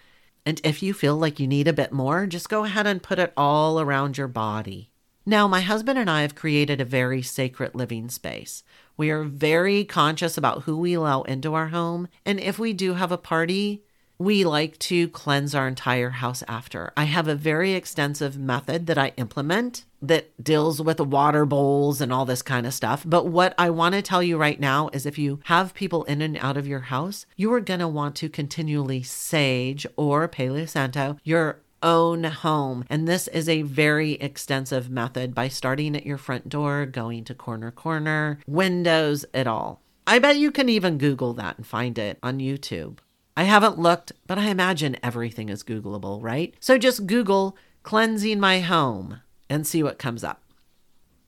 And 0.47 0.61
if 0.65 0.83
you 0.83 0.95
feel 0.95 1.17
like 1.17 1.41
you 1.41 1.47
need 1.47 1.69
a 1.69 1.73
bit 1.73 1.93
more, 1.93 2.27
just 2.27 2.49
go 2.49 2.65
ahead 2.65 2.87
and 2.87 3.03
put 3.03 3.19
it 3.19 3.33
all 3.37 3.81
around 3.81 4.17
your 4.17 4.29
body. 4.29 4.91
Now, 5.27 5.49
my 5.49 5.63
husband 5.63 5.99
and 5.99 6.11
I 6.11 6.21
have 6.21 6.35
created 6.35 6.81
a 6.81 6.85
very 6.85 7.23
sacred 7.23 7.75
living 7.75 8.11
space. 8.11 8.63
We 8.97 9.11
are 9.11 9.25
very 9.25 9.85
conscious 9.85 10.37
about 10.37 10.65
who 10.65 10.77
we 10.77 10.93
allow 10.93 11.23
into 11.23 11.55
our 11.55 11.69
home. 11.69 12.09
And 12.27 12.39
if 12.39 12.59
we 12.59 12.75
do 12.75 12.95
have 12.95 13.11
a 13.11 13.17
party, 13.17 13.83
we 14.19 14.45
like 14.45 14.79
to 14.79 15.09
cleanse 15.09 15.55
our 15.55 15.67
entire 15.67 16.11
house 16.11 16.45
after. 16.47 16.93
I 16.97 17.05
have 17.05 17.27
a 17.27 17.35
very 17.35 17.73
extensive 17.73 18.39
method 18.39 18.87
that 18.87 18.99
I 18.99 19.13
implement 19.17 19.85
that 20.01 20.43
deals 20.43 20.81
with 20.81 21.01
water 21.01 21.47
bowls 21.47 22.01
and 22.01 22.13
all 22.13 22.27
this 22.27 22.43
kind 22.43 22.67
of 22.67 22.75
stuff. 22.75 23.03
But 23.07 23.27
what 23.27 23.55
I 23.59 23.71
want 23.71 23.95
to 23.95 24.03
tell 24.03 24.23
you 24.23 24.37
right 24.37 24.61
now 24.61 24.91
is 24.93 25.07
if 25.07 25.19
you 25.19 25.41
have 25.45 25.75
people 25.75 26.05
in 26.05 26.21
and 26.21 26.37
out 26.39 26.59
of 26.59 26.67
your 26.67 26.81
house, 26.81 27.25
you 27.37 27.53
are 27.55 27.61
going 27.61 27.81
to 27.81 27.89
want 27.89 28.15
to 28.17 28.29
continually 28.29 29.03
sage 29.03 29.87
or 29.97 30.29
Palo 30.29 30.67
Santo 30.67 31.19
your 31.25 31.61
own 31.85 32.25
home. 32.25 32.85
And 32.91 33.07
this 33.07 33.29
is 33.29 33.49
a 33.49 33.63
very 33.63 34.13
extensive 34.15 34.91
method 34.91 35.35
by 35.35 35.47
starting 35.47 35.95
at 35.95 36.07
your 36.07 36.19
front 36.19 36.49
door, 36.49 36.87
going 36.87 37.23
to 37.25 37.35
corner, 37.35 37.71
corner, 37.71 38.41
windows, 38.49 39.25
it 39.33 39.47
all. 39.47 39.81
I 40.07 40.19
bet 40.19 40.37
you 40.37 40.51
can 40.51 40.69
even 40.69 40.99
Google 40.99 41.35
that 41.35 41.57
and 41.59 41.67
find 41.67 41.97
it 41.97 42.19
on 42.23 42.39
YouTube. 42.39 42.99
I 43.37 43.45
haven't 43.45 43.79
looked, 43.79 44.13
but 44.27 44.39
I 44.39 44.47
imagine 44.47 44.97
everything 45.03 45.49
is 45.49 45.63
Googleable, 45.63 46.23
right? 46.23 46.55
So 46.61 46.79
just 46.79 47.07
Google 47.07 47.57
cleansing 47.83 48.41
my 48.41 48.61
home 48.61 49.21
and 49.49 49.67
see 49.67 49.83
what 49.83 49.99
comes 49.99 50.25
up. 50.25 50.41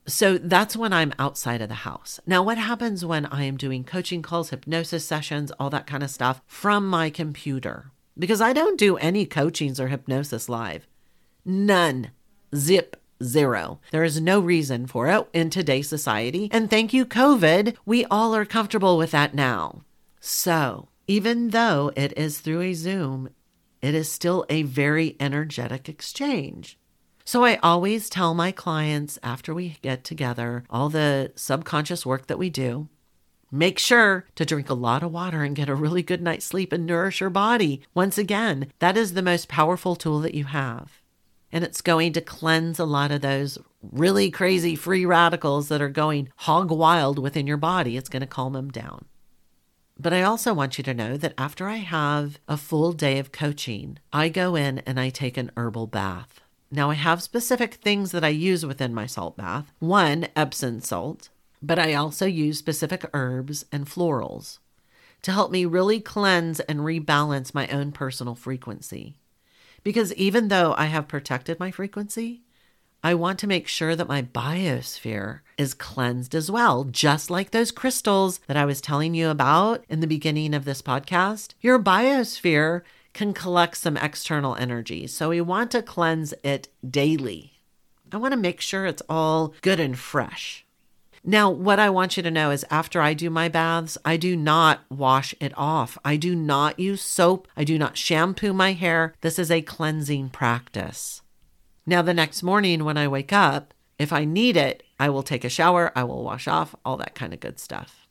So 0.07 0.37
that's 0.37 0.77
when 0.77 0.93
I'm 0.93 1.13
outside 1.19 1.61
of 1.61 1.67
the 1.67 1.75
house. 1.75 2.19
Now, 2.25 2.41
what 2.41 2.57
happens 2.57 3.03
when 3.03 3.25
I 3.25 3.43
am 3.43 3.57
doing 3.57 3.83
coaching 3.83 4.21
calls, 4.21 4.51
hypnosis 4.51 5.03
sessions, 5.03 5.51
all 5.59 5.69
that 5.71 5.85
kind 5.85 6.01
of 6.01 6.09
stuff 6.09 6.41
from 6.47 6.87
my 6.87 7.09
computer? 7.09 7.91
Because 8.19 8.41
I 8.41 8.53
don't 8.53 8.79
do 8.79 8.97
any 8.97 9.25
coachings 9.25 9.79
or 9.79 9.87
hypnosis 9.87 10.49
live. 10.49 10.87
None. 11.45 12.11
Zip. 12.55 13.01
Zero. 13.23 13.79
There 13.91 14.03
is 14.03 14.21
no 14.21 14.39
reason 14.39 14.85
for 14.85 15.07
it 15.07 15.27
in 15.33 15.49
today's 15.49 15.89
society. 15.89 16.49
And 16.51 16.69
thank 16.69 16.93
you, 16.93 17.03
COVID. 17.03 17.75
We 17.85 18.05
all 18.05 18.35
are 18.35 18.45
comfortable 18.45 18.95
with 18.95 19.09
that 19.11 19.33
now. 19.33 19.81
So, 20.19 20.89
even 21.07 21.49
though 21.49 21.91
it 21.95 22.15
is 22.15 22.39
through 22.39 22.61
a 22.61 22.73
Zoom, 22.73 23.29
it 23.81 23.95
is 23.95 24.11
still 24.11 24.45
a 24.49 24.63
very 24.63 25.15
energetic 25.19 25.89
exchange. 25.89 26.77
So 27.27 27.43
I 27.43 27.57
always 27.57 28.09
tell 28.09 28.33
my 28.33 28.51
clients 28.51 29.19
after 29.21 29.53
we 29.53 29.77
get 29.81 30.03
together 30.03 30.63
all 30.69 30.89
the 30.89 31.33
subconscious 31.35 32.05
work 32.05 32.27
that 32.27 32.39
we 32.39 32.49
do, 32.49 32.87
Make 33.51 33.79
sure 33.79 34.25
to 34.35 34.45
drink 34.45 34.69
a 34.69 34.73
lot 34.73 35.03
of 35.03 35.11
water 35.11 35.43
and 35.43 35.55
get 35.55 35.69
a 35.69 35.75
really 35.75 36.03
good 36.03 36.21
night's 36.21 36.45
sleep 36.45 36.73
and 36.73 36.85
nourish 36.85 37.21
your 37.21 37.29
body. 37.29 37.81
Once 37.93 38.17
again, 38.17 38.67
that 38.79 38.97
is 38.97 39.13
the 39.13 39.21
most 39.21 39.47
powerful 39.47 39.95
tool 39.95 40.19
that 40.19 40.35
you 40.35 40.43
have. 40.45 41.01
And 41.49 41.63
it's 41.63 41.79
going 41.79 42.11
to 42.13 42.21
cleanse 42.21 42.77
a 42.77 42.83
lot 42.83 43.09
of 43.09 43.21
those 43.21 43.57
really 43.81 44.29
crazy 44.29 44.75
free 44.75 45.05
radicals 45.05 45.69
that 45.69 45.81
are 45.81 45.87
going 45.87 46.27
hog 46.35 46.71
wild 46.71 47.19
within 47.19 47.47
your 47.47 47.57
body. 47.57 47.95
It's 47.95 48.09
going 48.09 48.21
to 48.21 48.27
calm 48.27 48.51
them 48.51 48.69
down. 48.69 49.05
But 49.97 50.13
I 50.13 50.23
also 50.23 50.53
want 50.53 50.77
you 50.77 50.83
to 50.83 50.93
know 50.93 51.15
that 51.15 51.33
after 51.37 51.69
I 51.69 51.77
have 51.77 52.39
a 52.49 52.57
full 52.57 52.91
day 52.91 53.17
of 53.17 53.31
coaching, 53.31 53.97
I 54.11 54.27
go 54.27 54.55
in 54.55 54.79
and 54.79 54.99
I 54.99 55.09
take 55.09 55.37
an 55.37 55.51
herbal 55.55 55.87
bath. 55.87 56.41
Now, 56.69 56.89
I 56.89 56.95
have 56.95 57.23
specific 57.23 57.75
things 57.75 58.11
that 58.11 58.25
I 58.25 58.27
use 58.27 58.65
within 58.65 58.93
my 58.93 59.05
salt 59.05 59.37
bath. 59.37 59.71
One, 59.79 60.27
Epsom 60.35 60.81
salt 60.81 61.29
but 61.61 61.79
I 61.79 61.93
also 61.93 62.25
use 62.25 62.57
specific 62.57 63.09
herbs 63.13 63.65
and 63.71 63.85
florals 63.85 64.59
to 65.23 65.31
help 65.31 65.51
me 65.51 65.65
really 65.65 65.99
cleanse 65.99 66.59
and 66.61 66.79
rebalance 66.79 67.53
my 67.53 67.67
own 67.67 67.91
personal 67.91 68.35
frequency. 68.35 69.17
Because 69.83 70.13
even 70.13 70.49
though 70.49 70.73
I 70.77 70.85
have 70.85 71.07
protected 71.07 71.59
my 71.59 71.71
frequency, 71.71 72.41
I 73.03 73.13
want 73.13 73.39
to 73.39 73.47
make 73.47 73.67
sure 73.67 73.95
that 73.95 74.07
my 74.07 74.21
biosphere 74.21 75.41
is 75.57 75.73
cleansed 75.73 76.35
as 76.35 76.51
well, 76.51 76.83
just 76.83 77.29
like 77.29 77.51
those 77.51 77.71
crystals 77.71 78.39
that 78.47 78.57
I 78.57 78.65
was 78.65 78.81
telling 78.81 79.13
you 79.15 79.29
about 79.29 79.85
in 79.87 79.99
the 79.99 80.07
beginning 80.07 80.53
of 80.53 80.65
this 80.65 80.81
podcast. 80.81 81.53
Your 81.61 81.79
biosphere 81.79 82.81
can 83.13 83.33
collect 83.33 83.77
some 83.77 83.97
external 83.97 84.55
energy, 84.55 85.07
so 85.07 85.29
we 85.29 85.41
want 85.41 85.71
to 85.71 85.81
cleanse 85.81 86.33
it 86.43 86.67
daily. 86.87 87.53
I 88.11 88.17
want 88.17 88.33
to 88.33 88.37
make 88.37 88.61
sure 88.61 88.85
it's 88.85 89.03
all 89.09 89.53
good 89.61 89.79
and 89.79 89.97
fresh. 89.97 90.66
Now, 91.29 91.49
what 91.49 91.77
I 91.77 91.89
want 91.89 92.15
you 92.15 92.23
to 92.23 92.31
know 92.31 92.51
is 92.51 92.63
after 92.71 93.01
I 93.01 93.13
do 93.13 93.29
my 93.29 93.49
baths, 93.49 93.97
I 94.05 94.15
do 94.15 94.37
not 94.37 94.85
wash 94.89 95.35
it 95.41 95.51
off. 95.57 95.97
I 96.05 96.15
do 96.15 96.33
not 96.33 96.79
use 96.79 97.01
soap. 97.01 97.49
I 97.57 97.65
do 97.65 97.77
not 97.77 97.97
shampoo 97.97 98.53
my 98.53 98.71
hair. 98.71 99.13
This 99.19 99.37
is 99.37 99.51
a 99.51 99.61
cleansing 99.61 100.29
practice. 100.29 101.21
Now, 101.85 102.01
the 102.01 102.13
next 102.13 102.43
morning 102.43 102.85
when 102.85 102.95
I 102.95 103.09
wake 103.09 103.33
up, 103.33 103.73
if 103.99 104.13
I 104.13 104.23
need 104.23 104.55
it, 104.55 104.83
I 105.01 105.09
will 105.09 105.21
take 105.21 105.43
a 105.43 105.49
shower, 105.49 105.91
I 105.97 106.05
will 106.05 106.23
wash 106.23 106.47
off, 106.47 106.73
all 106.85 106.95
that 106.95 107.13
kind 107.13 107.33
of 107.33 107.41
good 107.41 107.59
stuff. 107.59 108.07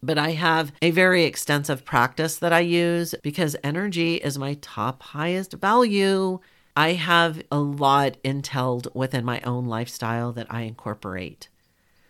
But 0.00 0.18
I 0.18 0.30
have 0.30 0.70
a 0.80 0.92
very 0.92 1.24
extensive 1.24 1.84
practice 1.84 2.36
that 2.36 2.52
I 2.52 2.60
use 2.60 3.16
because 3.24 3.56
energy 3.64 4.18
is 4.18 4.38
my 4.38 4.54
top 4.60 5.02
highest 5.02 5.54
value. 5.54 6.38
I 6.76 6.92
have 6.92 7.42
a 7.50 7.58
lot 7.58 8.18
entailed 8.22 8.86
within 8.94 9.24
my 9.24 9.40
own 9.40 9.66
lifestyle 9.66 10.30
that 10.34 10.46
I 10.48 10.60
incorporate. 10.60 11.48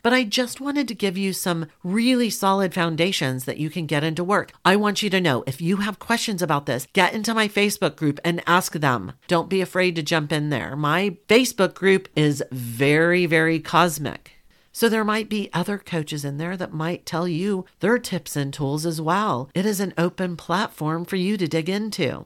But 0.09 0.15
I 0.15 0.25
just 0.25 0.59
wanted 0.59 0.89
to 0.89 0.95
give 0.95 1.19
you 1.19 1.35
some 1.35 1.67
really 1.85 2.31
solid 2.31 2.73
foundations 2.73 3.45
that 3.45 3.59
you 3.59 3.69
can 3.69 3.85
get 3.85 4.03
into 4.03 4.25
work. 4.25 4.53
I 4.65 4.75
want 4.75 5.03
you 5.03 5.11
to 5.11 5.21
know 5.21 5.45
if 5.47 5.61
you 5.61 5.77
have 5.85 5.99
questions 5.99 6.41
about 6.41 6.65
this, 6.65 6.87
get 6.95 7.13
into 7.13 7.35
my 7.35 7.47
Facebook 7.47 7.95
group 7.95 8.19
and 8.25 8.43
ask 8.47 8.73
them. 8.73 9.13
Don't 9.27 9.51
be 9.51 9.61
afraid 9.61 9.97
to 9.97 10.03
jump 10.03 10.33
in 10.33 10.49
there. 10.49 10.77
My 10.77 11.19
Facebook 11.29 11.75
group 11.75 12.09
is 12.17 12.43
very, 12.51 13.27
very 13.27 13.61
cosmic. 13.61 14.33
So 14.73 14.89
there 14.89 15.05
might 15.05 15.29
be 15.29 15.51
other 15.53 15.77
coaches 15.77 16.25
in 16.25 16.39
there 16.39 16.57
that 16.57 16.73
might 16.73 17.05
tell 17.05 17.29
you 17.29 17.67
their 17.81 17.99
tips 17.99 18.35
and 18.35 18.51
tools 18.51 18.87
as 18.87 19.03
well. 19.03 19.51
It 19.55 19.67
is 19.67 19.79
an 19.79 19.93
open 19.99 20.39
platform 20.39 21.05
for 21.05 21.17
you 21.17 21.37
to 21.37 21.47
dig 21.47 21.69
into. 21.69 22.25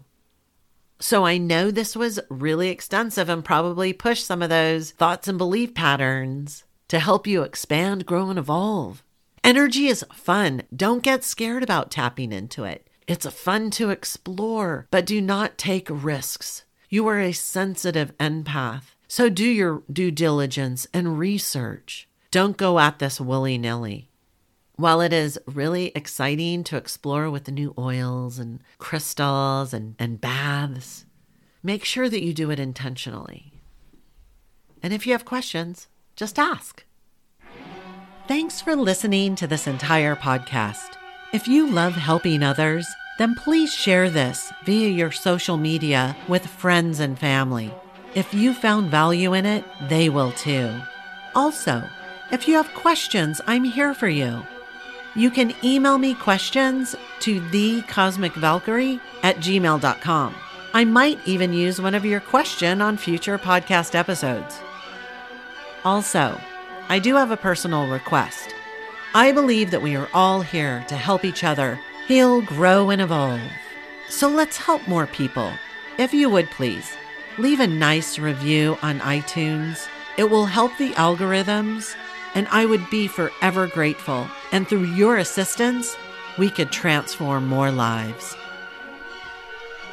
So 1.01 1.27
I 1.27 1.37
know 1.37 1.73
this 1.73 1.97
was 1.97 2.21
really 2.31 2.69
extensive 2.69 3.29
and 3.29 3.45
probably 3.45 3.93
pushed 3.93 4.25
some 4.25 4.41
of 4.41 4.51
those 4.51 4.93
thoughts 4.93 5.27
and 5.27 5.37
belief 5.37 5.75
patterns 5.75 6.63
to 6.93 7.01
help 7.01 7.27
you 7.27 7.41
expand, 7.41 8.05
grow, 8.05 8.29
and 8.29 8.39
evolve. 8.39 9.03
Energy 9.43 9.87
is 9.87 10.05
fun. 10.13 10.63
Don't 10.77 11.03
get 11.03 11.25
scared 11.25 11.63
about 11.63 11.91
tapping 11.91 12.33
into 12.33 12.65
it. 12.65 12.87
It's 13.07 13.25
fun 13.31 13.71
to 13.71 13.89
explore, 13.89 14.89
but 14.91 15.07
do 15.07 15.23
not 15.23 15.57
take 15.57 15.89
risks. 15.91 16.67
You 16.91 17.07
are 17.07 17.19
a 17.19 17.33
sensitive 17.33 18.15
empath, 18.19 18.95
so 19.09 19.31
do 19.31 19.47
your 19.47 19.83
due 19.91 20.11
diligence 20.11 20.87
and 20.93 21.19
research. 21.19 22.11
Don't 22.31 22.59
go 22.59 22.79
at 22.79 22.99
this 22.99 23.19
willy 23.19 23.57
nilly. 23.57 24.11
While 24.77 25.01
it 25.01 25.15
is 25.15 25.39
really 25.47 25.93
exciting 25.95 26.63
to 26.65 26.77
explore 26.77 27.31
with 27.31 27.45
the 27.45 27.53
new 27.53 27.73
oils 27.79 28.39
and 28.39 28.61
crystals 28.77 29.73
and, 29.73 29.95
and 29.99 30.21
baths, 30.21 31.07
make 31.63 31.87
sure 31.87 32.11
that 32.11 32.23
you 32.23 32.35
do 32.35 32.51
it 32.51 32.61
intentionally. 32.61 33.55
And 34.83 34.93
if 34.93 35.07
you 35.07 35.13
have 35.13 35.25
questions, 35.25 35.89
just 36.17 36.39
ask. 36.39 36.85
Thanks 38.29 38.61
for 38.61 38.77
listening 38.77 39.35
to 39.37 39.47
this 39.47 39.67
entire 39.67 40.17
podcast. 40.17 40.97
If 41.33 41.49
you 41.49 41.69
love 41.69 41.95
helping 41.95 42.43
others, 42.43 42.87
then 43.19 43.35
please 43.35 43.73
share 43.73 44.11
this 44.11 44.53
via 44.65 44.89
your 44.89 45.11
social 45.11 45.57
media 45.57 46.17
with 46.29 46.47
friends 46.47 47.01
and 47.01 47.19
family. 47.19 47.73
If 48.15 48.33
you 48.33 48.55
found 48.55 48.91
value 48.91 49.33
in 49.33 49.47
it, 49.47 49.65
they 49.89 50.09
will 50.09 50.33
too. 50.33 50.71
Also, 51.35 51.83
if 52.31 52.47
you 52.47 52.55
have 52.55 52.73
questions, 52.75 53.41
I'm 53.47 53.65
here 53.65 53.95
for 53.95 54.09
you. 54.09 54.43
You 55.15 55.31
can 55.31 55.55
email 55.63 55.99
me 55.99 56.15
questions 56.15 56.95
to 57.21 57.41
thecosmicvalkyrie 57.41 59.01
at 59.23 59.37
gmail.com. 59.37 60.35
I 60.75 60.85
might 60.85 61.19
even 61.27 61.53
use 61.53 61.81
one 61.81 61.95
of 61.95 62.05
your 62.05 62.21
question 62.21 62.81
on 62.81 62.97
future 62.97 63.39
podcast 63.39 63.95
episodes. 63.95 64.59
Also, 65.85 66.41
I 66.89 66.99
do 66.99 67.15
have 67.17 67.31
a 67.31 67.37
personal 67.37 67.89
request. 67.89 68.55
I 69.15 69.33
believe 69.33 69.71
that 69.71 69.83
we 69.83 69.97
are 69.97 70.09
all 70.15 70.41
here 70.41 70.85
to 70.89 70.97
help 70.97 71.25
each 71.25 71.45
other 71.45 71.79
heal, 72.07 72.43
grow, 72.43 72.91
and 72.91 73.01
evolve. 73.01 73.41
So 74.09 74.29
let's 74.29 74.57
help 74.57 74.87
more 74.89 75.07
people. 75.07 75.53
If 75.99 76.13
you 76.13 76.29
would 76.31 76.51
please, 76.51 76.93
leave 77.39 77.61
a 77.61 77.67
nice 77.67 78.19
review 78.19 78.77
on 78.83 79.01
iTunes. 79.01 79.87
It 80.19 80.25
will 80.25 80.47
help 80.47 80.77
the 80.77 80.91
algorithms, 80.93 81.95
and 82.35 82.49
I 82.49 82.67
would 82.67 82.89
be 82.91 83.07
forever 83.07 83.67
grateful. 83.67 84.29
And 84.51 84.69
through 84.69 84.85
your 84.85 85.17
assistance, 85.19 85.97
we 86.39 86.51
could 86.51 86.71
transform 86.71 87.47
more 87.47 87.71
lives. 87.71 88.37